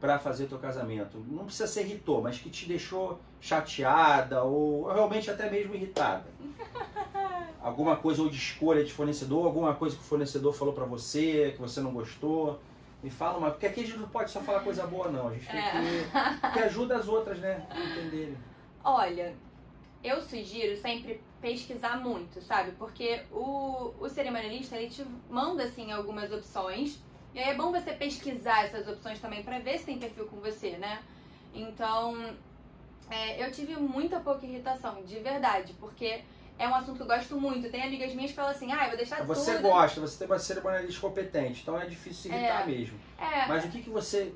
para 0.00 0.18
fazer 0.18 0.46
teu 0.46 0.58
casamento? 0.58 1.18
Não 1.28 1.44
precisa 1.44 1.66
ser 1.66 1.82
irritou, 1.82 2.20
mas 2.20 2.38
que 2.38 2.50
te 2.50 2.66
deixou 2.66 3.20
chateada 3.40 4.42
ou 4.42 4.92
realmente 4.92 5.30
até 5.30 5.50
mesmo 5.50 5.74
irritada. 5.74 6.24
Alguma 7.60 7.96
coisa 7.96 8.22
ou 8.22 8.28
de 8.28 8.36
escolha 8.36 8.82
de 8.84 8.92
fornecedor, 8.92 9.46
alguma 9.46 9.72
coisa 9.72 9.94
que 9.94 10.02
o 10.02 10.04
fornecedor 10.04 10.52
falou 10.52 10.74
para 10.74 10.84
você 10.84 11.52
que 11.54 11.60
você 11.60 11.80
não 11.80 11.92
gostou. 11.92 12.58
Me 13.00 13.08
fala 13.08 13.38
uma, 13.38 13.50
porque 13.52 13.66
aqui 13.66 13.80
a 13.80 13.84
gente 13.84 13.98
não 13.98 14.08
pode 14.08 14.30
só 14.30 14.40
falar 14.40 14.60
coisa 14.60 14.84
boa 14.84 15.10
não, 15.10 15.28
a 15.28 15.32
gente 15.32 15.46
tem 15.46 15.60
é. 15.60 15.70
que, 15.70 16.52
que 16.52 16.58
ajuda 16.58 16.96
as 16.96 17.06
outras, 17.06 17.38
né, 17.38 17.64
a 17.70 17.80
entenderem. 17.80 18.36
Olha, 18.82 19.34
eu 20.02 20.20
sugiro 20.20 20.76
sempre 20.76 21.20
pesquisar 21.40 22.00
muito, 22.00 22.40
sabe? 22.40 22.72
Porque 22.72 23.22
o, 23.30 23.92
o 24.00 24.08
cerimonialista, 24.08 24.76
ele 24.76 24.90
te 24.90 25.04
manda, 25.30 25.64
assim, 25.64 25.92
algumas 25.92 26.32
opções. 26.32 27.00
E 27.34 27.38
aí 27.38 27.50
é 27.50 27.54
bom 27.54 27.70
você 27.70 27.92
pesquisar 27.92 28.64
essas 28.64 28.86
opções 28.88 29.20
também 29.20 29.42
para 29.42 29.58
ver 29.58 29.78
se 29.78 29.86
tem 29.86 29.98
perfil 29.98 30.26
com 30.26 30.36
você, 30.36 30.76
né? 30.78 31.00
Então, 31.54 32.34
é, 33.10 33.44
eu 33.44 33.50
tive 33.52 33.76
muita 33.76 34.20
pouca 34.20 34.44
irritação, 34.44 35.02
de 35.04 35.18
verdade, 35.20 35.74
porque 35.78 36.22
é 36.58 36.68
um 36.68 36.74
assunto 36.74 36.96
que 36.96 37.02
eu 37.02 37.06
gosto 37.06 37.40
muito. 37.40 37.70
Tem 37.70 37.82
amigas 37.82 38.14
minhas 38.14 38.30
que 38.30 38.36
falam 38.36 38.50
assim, 38.50 38.72
ah, 38.72 38.84
eu 38.84 38.88
vou 38.88 38.96
deixar 38.96 39.24
você 39.24 39.52
tudo. 39.52 39.56
Você 39.56 39.58
gosta, 39.58 40.00
você 40.00 40.18
tem 40.18 40.26
uma 40.26 40.38
cerimonialista 40.38 41.00
competente, 41.00 41.62
então 41.62 41.80
é 41.80 41.86
difícil 41.86 42.22
se 42.22 42.28
irritar 42.28 42.62
é, 42.62 42.66
mesmo. 42.66 42.98
É. 43.18 43.46
Mas 43.46 43.64
o 43.64 43.68
que, 43.68 43.82
que 43.82 43.90
você, 43.90 44.32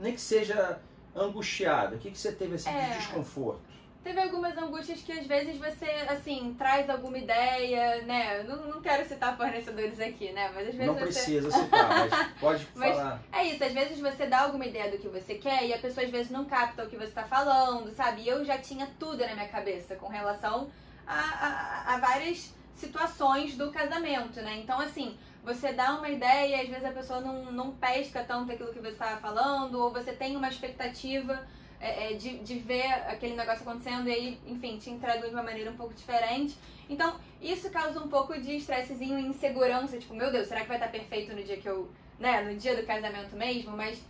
nem 0.00 0.12
que 0.12 0.20
seja 0.20 0.80
angustiada, 1.14 1.96
o 1.96 1.98
que, 1.98 2.10
que 2.10 2.18
você 2.18 2.32
teve 2.32 2.56
assim, 2.56 2.70
é. 2.70 2.90
de 2.90 2.98
desconforto? 2.98 3.76
teve 4.06 4.20
algumas 4.20 4.56
angústias 4.56 5.00
que 5.02 5.10
às 5.10 5.26
vezes 5.26 5.58
você, 5.58 5.90
assim, 6.08 6.54
traz 6.56 6.88
alguma 6.88 7.18
ideia, 7.18 8.02
né? 8.02 8.44
Não, 8.44 8.68
não 8.68 8.80
quero 8.80 9.04
citar 9.04 9.36
fornecedores 9.36 9.98
aqui, 9.98 10.30
né? 10.30 10.48
Mas 10.54 10.68
às 10.68 10.74
vezes 10.76 10.86
Não 10.86 10.94
você... 10.94 11.04
precisa 11.04 11.50
citar, 11.50 11.88
mas 11.88 12.28
pode 12.38 12.68
mas 12.76 12.96
falar. 12.96 13.22
É 13.32 13.44
isso, 13.46 13.64
às 13.64 13.72
vezes 13.72 13.98
você 13.98 14.26
dá 14.26 14.42
alguma 14.42 14.64
ideia 14.64 14.92
do 14.92 14.98
que 14.98 15.08
você 15.08 15.34
quer 15.34 15.66
e 15.66 15.74
a 15.74 15.78
pessoa 15.78 16.06
às 16.06 16.12
vezes 16.12 16.30
não 16.30 16.44
capta 16.44 16.84
o 16.84 16.88
que 16.88 16.96
você 16.96 17.08
está 17.08 17.24
falando, 17.24 17.92
sabe? 17.92 18.22
E 18.22 18.28
eu 18.28 18.44
já 18.44 18.56
tinha 18.58 18.88
tudo 18.96 19.26
na 19.26 19.34
minha 19.34 19.48
cabeça 19.48 19.96
com 19.96 20.06
relação 20.06 20.70
a, 21.06 21.20
a, 21.20 21.94
a 21.94 21.98
várias 21.98 22.52
situações 22.74 23.56
do 23.56 23.70
casamento, 23.70 24.40
né? 24.42 24.58
Então, 24.58 24.78
assim, 24.80 25.16
você 25.42 25.72
dá 25.72 25.94
uma 25.94 26.08
ideia 26.08 26.56
e 26.56 26.60
às 26.62 26.68
vezes 26.68 26.84
a 26.84 26.90
pessoa 26.90 27.20
não, 27.20 27.52
não 27.52 27.70
pesca 27.70 28.24
tanto 28.24 28.52
aquilo 28.52 28.72
que 28.72 28.80
você 28.80 28.88
estava 28.88 29.20
falando, 29.20 29.76
ou 29.76 29.92
você 29.92 30.12
tem 30.12 30.36
uma 30.36 30.48
expectativa 30.48 31.46
é, 31.80 32.12
é, 32.12 32.16
de, 32.16 32.38
de 32.38 32.58
ver 32.58 32.92
aquele 33.08 33.34
negócio 33.34 33.62
acontecendo 33.62 34.08
e 34.08 34.12
aí, 34.12 34.40
enfim, 34.46 34.78
te 34.78 34.90
traduz 34.96 35.28
de 35.28 35.34
uma 35.34 35.42
maneira 35.42 35.70
um 35.70 35.76
pouco 35.76 35.94
diferente. 35.94 36.56
Então, 36.88 37.18
isso 37.40 37.70
causa 37.70 38.00
um 38.00 38.08
pouco 38.08 38.38
de 38.40 38.56
estressezinho 38.56 39.18
e 39.18 39.26
insegurança, 39.26 39.98
tipo, 39.98 40.14
meu 40.14 40.30
Deus, 40.30 40.48
será 40.48 40.62
que 40.62 40.68
vai 40.68 40.76
estar 40.76 40.88
perfeito 40.88 41.34
no 41.34 41.42
dia 41.42 41.56
que 41.56 41.68
eu, 41.68 41.90
né, 42.18 42.42
no 42.42 42.56
dia 42.56 42.76
do 42.76 42.86
casamento 42.86 43.36
mesmo? 43.36 43.76
Mas, 43.76 44.02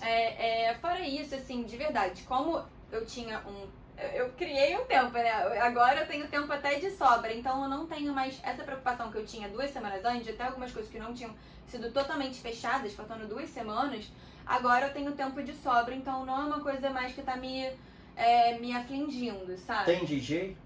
é, 0.00 0.68
é, 0.68 0.74
fora 0.74 1.00
isso, 1.00 1.34
assim, 1.34 1.64
de 1.64 1.76
verdade, 1.76 2.22
como 2.22 2.62
eu 2.90 3.04
tinha 3.06 3.40
um 3.40 3.66
eu 4.14 4.30
criei 4.30 4.76
um 4.76 4.84
tempo, 4.84 5.12
né? 5.12 5.30
Agora 5.60 6.00
eu 6.00 6.06
tenho 6.06 6.26
tempo 6.28 6.52
até 6.52 6.74
de 6.78 6.90
sobra, 6.90 7.32
então 7.32 7.62
eu 7.62 7.68
não 7.68 7.86
tenho 7.86 8.12
mais 8.12 8.40
essa 8.42 8.62
preocupação 8.62 9.10
que 9.10 9.18
eu 9.18 9.24
tinha 9.24 9.48
duas 9.48 9.70
semanas 9.70 10.04
antes, 10.04 10.28
até 10.28 10.44
algumas 10.44 10.72
coisas 10.72 10.90
que 10.90 10.98
não 10.98 11.14
tinham 11.14 11.34
sido 11.66 11.90
totalmente 11.92 12.40
fechadas, 12.40 12.92
faltando 12.94 13.26
duas 13.26 13.48
semanas. 13.50 14.10
Agora 14.46 14.88
eu 14.88 14.92
tenho 14.92 15.12
tempo 15.12 15.42
de 15.42 15.54
sobra, 15.54 15.94
então 15.94 16.26
não 16.26 16.42
é 16.42 16.44
uma 16.44 16.60
coisa 16.60 16.90
mais 16.90 17.14
que 17.14 17.22
tá 17.22 17.36
me, 17.36 17.70
é, 18.16 18.58
me 18.58 18.74
afligindo, 18.74 19.56
sabe? 19.58 19.86
Tem 19.86 20.04
DJ? 20.04 20.56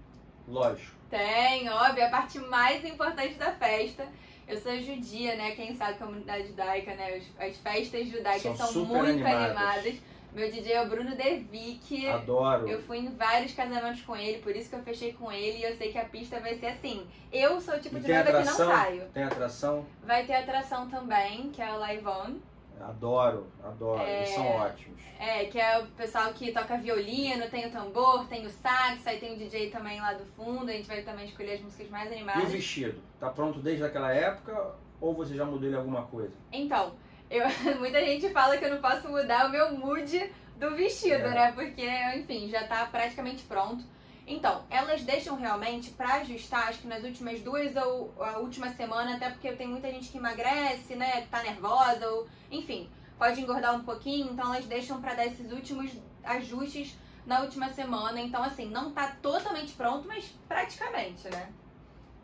Lógico. 0.47 0.97
Tem, 1.09 1.69
óbvio, 1.69 2.03
é 2.03 2.07
a 2.07 2.09
parte 2.09 2.39
mais 2.39 2.83
importante 2.83 3.35
da 3.35 3.51
festa. 3.51 4.07
Eu 4.47 4.59
sou 4.59 4.75
judia, 4.79 5.35
né? 5.35 5.51
Quem 5.51 5.75
sabe 5.75 5.99
comunidade 5.99 6.47
judaica, 6.47 6.95
né? 6.95 7.21
As, 7.37 7.47
as 7.47 7.57
festas 7.57 8.07
judaicas 8.07 8.57
São 8.57 8.67
são, 8.67 8.85
muito 8.85 9.05
animadas. 9.05 9.45
animadas. 9.45 9.95
Meu 10.33 10.49
DJ 10.51 10.73
é 10.73 10.81
o 10.83 10.87
Bruno 10.89 11.15
Devic. 11.15 12.07
Adoro. 12.07 12.67
Eu 12.67 12.79
fui 12.83 12.99
em 12.99 13.09
vários 13.09 13.53
casamentos 13.53 14.01
com 14.01 14.15
ele, 14.15 14.37
por 14.39 14.55
isso 14.55 14.69
que 14.69 14.75
eu 14.75 14.83
fechei 14.83 15.13
com 15.13 15.31
ele 15.31 15.57
e 15.57 15.63
eu 15.63 15.75
sei 15.75 15.91
que 15.91 15.97
a 15.97 16.05
pista 16.05 16.39
vai 16.39 16.55
ser 16.55 16.67
assim. 16.67 17.07
Eu 17.31 17.59
sou 17.59 17.75
o 17.75 17.79
tipo 17.79 17.97
E 17.97 18.01
de 18.01 18.07
noiva 18.11 18.31
que 18.31 18.45
não 18.45 18.53
saio. 18.53 19.05
Tem 19.13 19.23
atração? 19.23 19.85
Vai 20.03 20.25
ter 20.25 20.35
atração 20.35 20.87
também, 20.89 21.49
que 21.49 21.61
é 21.61 21.71
o 21.73 21.79
Live 21.79 22.05
On. 22.07 22.35
Adoro, 22.79 23.47
adoro. 23.63 24.01
É. 24.01 24.19
Eles 24.19 24.29
são 24.29 24.47
ótimos. 24.47 25.01
É, 25.19 25.45
que 25.45 25.59
é 25.59 25.79
o 25.79 25.87
pessoal 25.87 26.31
que 26.33 26.51
toca 26.53 26.77
violino, 26.77 27.49
tem 27.49 27.67
o 27.67 27.71
tambor, 27.71 28.25
tem 28.27 28.45
o 28.45 28.49
sax, 28.49 29.05
aí 29.05 29.19
tem 29.19 29.33
o 29.33 29.37
DJ 29.37 29.69
também 29.69 29.99
lá 29.99 30.13
do 30.13 30.23
fundo. 30.25 30.69
A 30.69 30.73
gente 30.73 30.87
vai 30.87 31.01
também 31.01 31.25
escolher 31.25 31.55
as 31.55 31.61
músicas 31.61 31.89
mais 31.89 32.05
E 32.09 32.13
o 32.13 32.15
animadas. 32.15 32.49
vestido? 32.51 33.01
Tá 33.19 33.29
pronto 33.29 33.59
desde 33.59 33.83
aquela 33.83 34.13
época 34.13 34.75
ou 35.01 35.13
você 35.13 35.35
já 35.35 35.43
mudou 35.43 35.67
ele 35.67 35.75
alguma 35.75 36.03
coisa? 36.03 36.33
Então, 36.53 36.93
eu, 37.29 37.45
muita 37.79 37.99
gente 38.03 38.29
fala 38.29 38.57
que 38.57 38.65
eu 38.65 38.73
não 38.73 38.81
posso 38.81 39.07
mudar 39.09 39.47
o 39.47 39.49
meu 39.49 39.71
mood 39.77 40.31
do 40.57 40.75
vestido, 40.75 41.13
É. 41.25 41.29
né? 41.29 41.51
Porque, 41.53 41.87
enfim, 42.15 42.49
já 42.49 42.67
tá 42.67 42.85
praticamente 42.85 43.43
pronto. 43.43 43.83
Então, 44.27 44.63
elas 44.69 45.01
deixam 45.01 45.35
realmente 45.35 45.89
pra 45.91 46.15
ajustar, 46.15 46.67
acho 46.67 46.79
que 46.79 46.87
nas 46.87 47.03
últimas 47.03 47.41
duas 47.41 47.75
ou 47.75 48.13
a 48.19 48.37
última 48.37 48.69
semana, 48.69 49.15
até 49.15 49.29
porque 49.31 49.51
tem 49.53 49.67
muita 49.67 49.89
gente 49.89 50.09
que 50.09 50.17
emagrece, 50.19 50.95
né? 50.95 51.25
Tá 51.31 51.41
nervosa, 51.41 52.07
ou 52.07 52.27
enfim, 52.51 52.87
pode 53.17 53.41
engordar 53.41 53.73
um 53.75 53.83
pouquinho, 53.83 54.31
então 54.31 54.53
elas 54.53 54.65
deixam 54.65 55.01
pra 55.01 55.15
dar 55.15 55.25
esses 55.25 55.51
últimos 55.51 55.91
ajustes 56.23 56.95
na 57.25 57.41
última 57.41 57.69
semana. 57.69 58.19
Então, 58.21 58.43
assim, 58.43 58.69
não 58.69 58.91
tá 58.91 59.15
totalmente 59.19 59.73
pronto, 59.73 60.07
mas 60.07 60.25
praticamente, 60.47 61.27
né? 61.29 61.49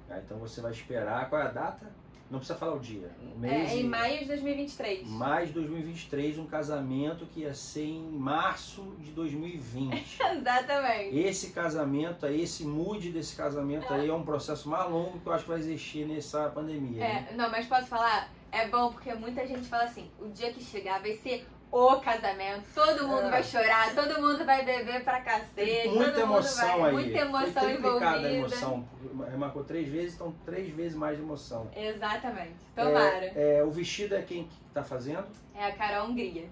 Ah, 0.07 0.19
então 0.19 0.37
você 0.37 0.61
vai 0.61 0.71
esperar. 0.71 1.27
Qual 1.27 1.41
é 1.41 1.45
a 1.45 1.51
data? 1.51 1.91
Não 2.29 2.39
precisa 2.39 2.57
falar 2.57 2.73
o 2.73 2.79
dia. 2.79 3.11
O 3.35 3.37
mês 3.39 3.71
É, 3.71 3.75
em 3.75 3.81
e- 3.81 3.83
maio 3.87 4.19
de 4.19 4.25
2023. 4.25 5.07
Mais 5.07 5.51
2023, 5.51 6.39
um 6.39 6.47
casamento 6.47 7.25
que 7.27 7.41
ia 7.41 7.53
ser 7.53 7.85
em 7.85 8.01
março 8.11 8.81
de 8.99 9.11
2020. 9.11 10.17
Exatamente. 10.35 11.17
Esse 11.17 11.51
casamento 11.51 12.25
aí, 12.25 12.41
esse 12.41 12.65
mood 12.65 13.11
desse 13.11 13.35
casamento 13.35 13.93
aí 13.93 14.09
é 14.09 14.13
um 14.13 14.23
processo 14.23 14.67
mais 14.67 14.89
longo 14.89 15.19
que 15.19 15.27
eu 15.27 15.33
acho 15.33 15.43
que 15.43 15.49
vai 15.49 15.59
existir 15.59 16.07
nessa 16.07 16.49
pandemia. 16.49 16.99
né? 16.99 17.27
É, 17.31 17.35
não, 17.35 17.49
mas 17.51 17.67
posso 17.67 17.87
falar? 17.87 18.31
É 18.51 18.67
bom 18.69 18.91
porque 18.91 19.13
muita 19.13 19.45
gente 19.45 19.67
fala 19.67 19.83
assim: 19.83 20.09
o 20.19 20.27
dia 20.29 20.51
que 20.51 20.63
chegar 20.63 21.01
vai 21.01 21.13
ser 21.17 21.45
o 21.77 21.99
casamento, 21.99 22.63
todo 22.73 23.05
mundo 23.05 23.23
É. 23.23 23.29
vai 23.31 23.43
chorar, 23.43 23.93
todo 23.93 24.21
mundo 24.21 24.45
vai 24.45 24.63
beber 24.63 25.03
pra 25.03 25.19
cacete, 25.19 25.89
Muita 25.89 26.11
todo 26.13 26.27
mundo 26.27 26.37
emoção 26.37 26.79
vai, 26.79 26.89
aí. 26.89 26.93
muita 26.95 27.17
emoção 27.19 27.51
Foi 27.63 27.73
envolvida. 27.73 28.09
a 28.11 28.31
emoção. 28.31 28.87
Remarcou 29.29 29.63
três 29.65 29.89
vezes, 29.89 30.15
então 30.15 30.33
três 30.45 30.73
vezes 30.73 30.95
mais 30.97 31.17
de 31.17 31.23
emoção. 31.23 31.69
Exatamente. 31.75 32.55
Tomara. 32.73 33.25
É, 33.35 33.61
o 33.61 33.71
vestido 33.71 34.15
é 34.15 34.21
quem 34.21 34.45
que 34.45 34.55
tá 34.73 34.83
fazendo? 34.83 35.25
É, 35.53 35.65
a 35.65 35.71
Carol 35.73 36.07
Hungria. 36.07 36.47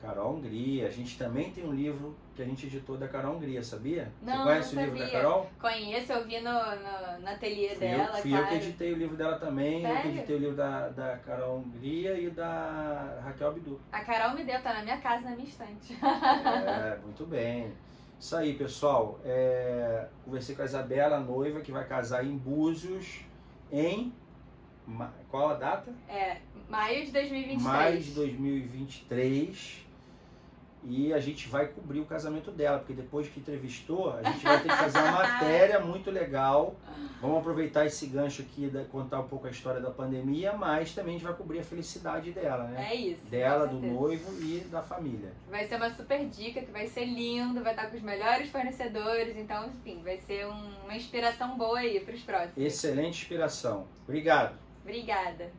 Carol 0.00 0.34
Hungria. 0.34 0.86
A 0.86 0.90
gente 0.90 1.18
também 1.18 1.50
tem 1.50 1.64
um 1.64 1.72
livro 1.72 2.16
que 2.34 2.42
a 2.42 2.44
gente 2.44 2.66
editou 2.66 2.96
da 2.96 3.06
Carol 3.06 3.36
Hungria, 3.36 3.62
sabia? 3.62 4.10
Não, 4.22 4.38
Você 4.38 4.42
conhece 4.44 4.76
não 4.76 4.82
o 4.82 4.86
livro 4.86 4.98
da. 4.98 5.10
Carol? 5.10 5.50
Conheço, 5.60 6.12
eu 6.12 6.24
vi 6.26 6.40
no, 6.40 6.52
no, 6.52 7.20
no 7.20 7.28
ateliê 7.28 7.68
Fui, 7.70 7.78
dela, 7.78 8.16
eu, 8.16 8.22
fui 8.22 8.30
claro. 8.30 8.44
eu 8.44 8.48
que 8.48 8.54
editei 8.54 8.92
o 8.92 8.96
livro 8.96 9.16
dela 9.16 9.38
também. 9.38 9.84
Eu 9.84 9.90
que 9.90 9.96
Sério? 9.96 10.10
editei 10.10 10.36
o 10.36 10.38
livro 10.38 10.56
da, 10.56 10.88
da 10.88 11.16
Carol 11.18 11.58
Hungria 11.58 12.18
e 12.18 12.30
da 12.30 13.20
Raquel 13.24 13.48
Abdu. 13.48 13.80
A 13.92 14.04
Carol 14.04 14.34
me 14.34 14.44
deu, 14.44 14.62
tá 14.62 14.74
na 14.74 14.82
minha 14.82 14.98
casa, 14.98 15.30
na 15.30 15.36
minha 15.36 15.48
estante. 15.48 15.96
É, 16.00 16.98
muito 17.04 17.26
bem. 17.26 17.72
Isso 18.18 18.36
aí, 18.36 18.54
pessoal. 18.54 19.18
É, 19.24 20.06
conversei 20.24 20.54
com 20.54 20.62
a 20.62 20.64
Isabela, 20.64 21.16
a 21.16 21.20
noiva, 21.20 21.60
que 21.60 21.72
vai 21.72 21.86
casar 21.86 22.24
em 22.24 22.36
Búzios 22.36 23.20
em. 23.72 24.12
Qual 25.30 25.50
a 25.50 25.54
data? 25.54 25.92
É, 26.08 26.38
maio 26.68 27.04
de 27.04 27.12
2023. 27.12 27.62
Maio 27.62 28.00
de 28.00 28.10
2023. 28.12 29.86
E 30.82 31.12
a 31.12 31.20
gente 31.20 31.46
vai 31.48 31.66
cobrir 31.68 32.00
o 32.00 32.06
casamento 32.06 32.50
dela, 32.50 32.78
porque 32.78 32.94
depois 32.94 33.28
que 33.28 33.38
entrevistou, 33.38 34.14
a 34.16 34.22
gente 34.22 34.42
vai 34.42 34.62
ter 34.62 34.68
que 34.70 34.76
fazer 34.76 34.98
uma 34.98 35.12
matéria 35.22 35.78
muito 35.80 36.10
legal. 36.10 36.74
Vamos 37.20 37.38
aproveitar 37.38 37.84
esse 37.84 38.06
gancho 38.06 38.40
aqui, 38.40 38.66
da, 38.68 38.82
contar 38.84 39.20
um 39.20 39.28
pouco 39.28 39.46
a 39.46 39.50
história 39.50 39.78
da 39.78 39.90
pandemia, 39.90 40.54
mas 40.54 40.94
também 40.94 41.16
a 41.16 41.18
gente 41.18 41.26
vai 41.26 41.36
cobrir 41.36 41.58
a 41.58 41.62
felicidade 41.62 42.32
dela, 42.32 42.64
né? 42.64 42.88
É 42.90 42.94
isso. 42.94 43.20
Dela, 43.26 43.66
do 43.66 43.78
noivo 43.78 44.32
e 44.42 44.60
da 44.70 44.80
família. 44.82 45.32
Vai 45.50 45.66
ser 45.68 45.76
uma 45.76 45.90
super 45.90 46.24
dica, 46.26 46.62
que 46.62 46.72
vai 46.72 46.86
ser 46.86 47.04
lindo, 47.04 47.62
vai 47.62 47.72
estar 47.74 47.88
com 47.90 47.96
os 47.98 48.02
melhores 48.02 48.48
fornecedores, 48.48 49.36
então, 49.36 49.68
enfim, 49.68 50.00
vai 50.02 50.16
ser 50.16 50.46
um- 50.46 50.70
uma 50.84 50.96
inspiração 50.96 51.58
boa 51.58 51.78
aí 51.80 52.00
pros 52.00 52.22
próximos. 52.22 52.56
Excelente 52.56 53.20
inspiração. 53.20 53.86
Obrigado. 54.08 54.56
Obrigada. 54.82 55.50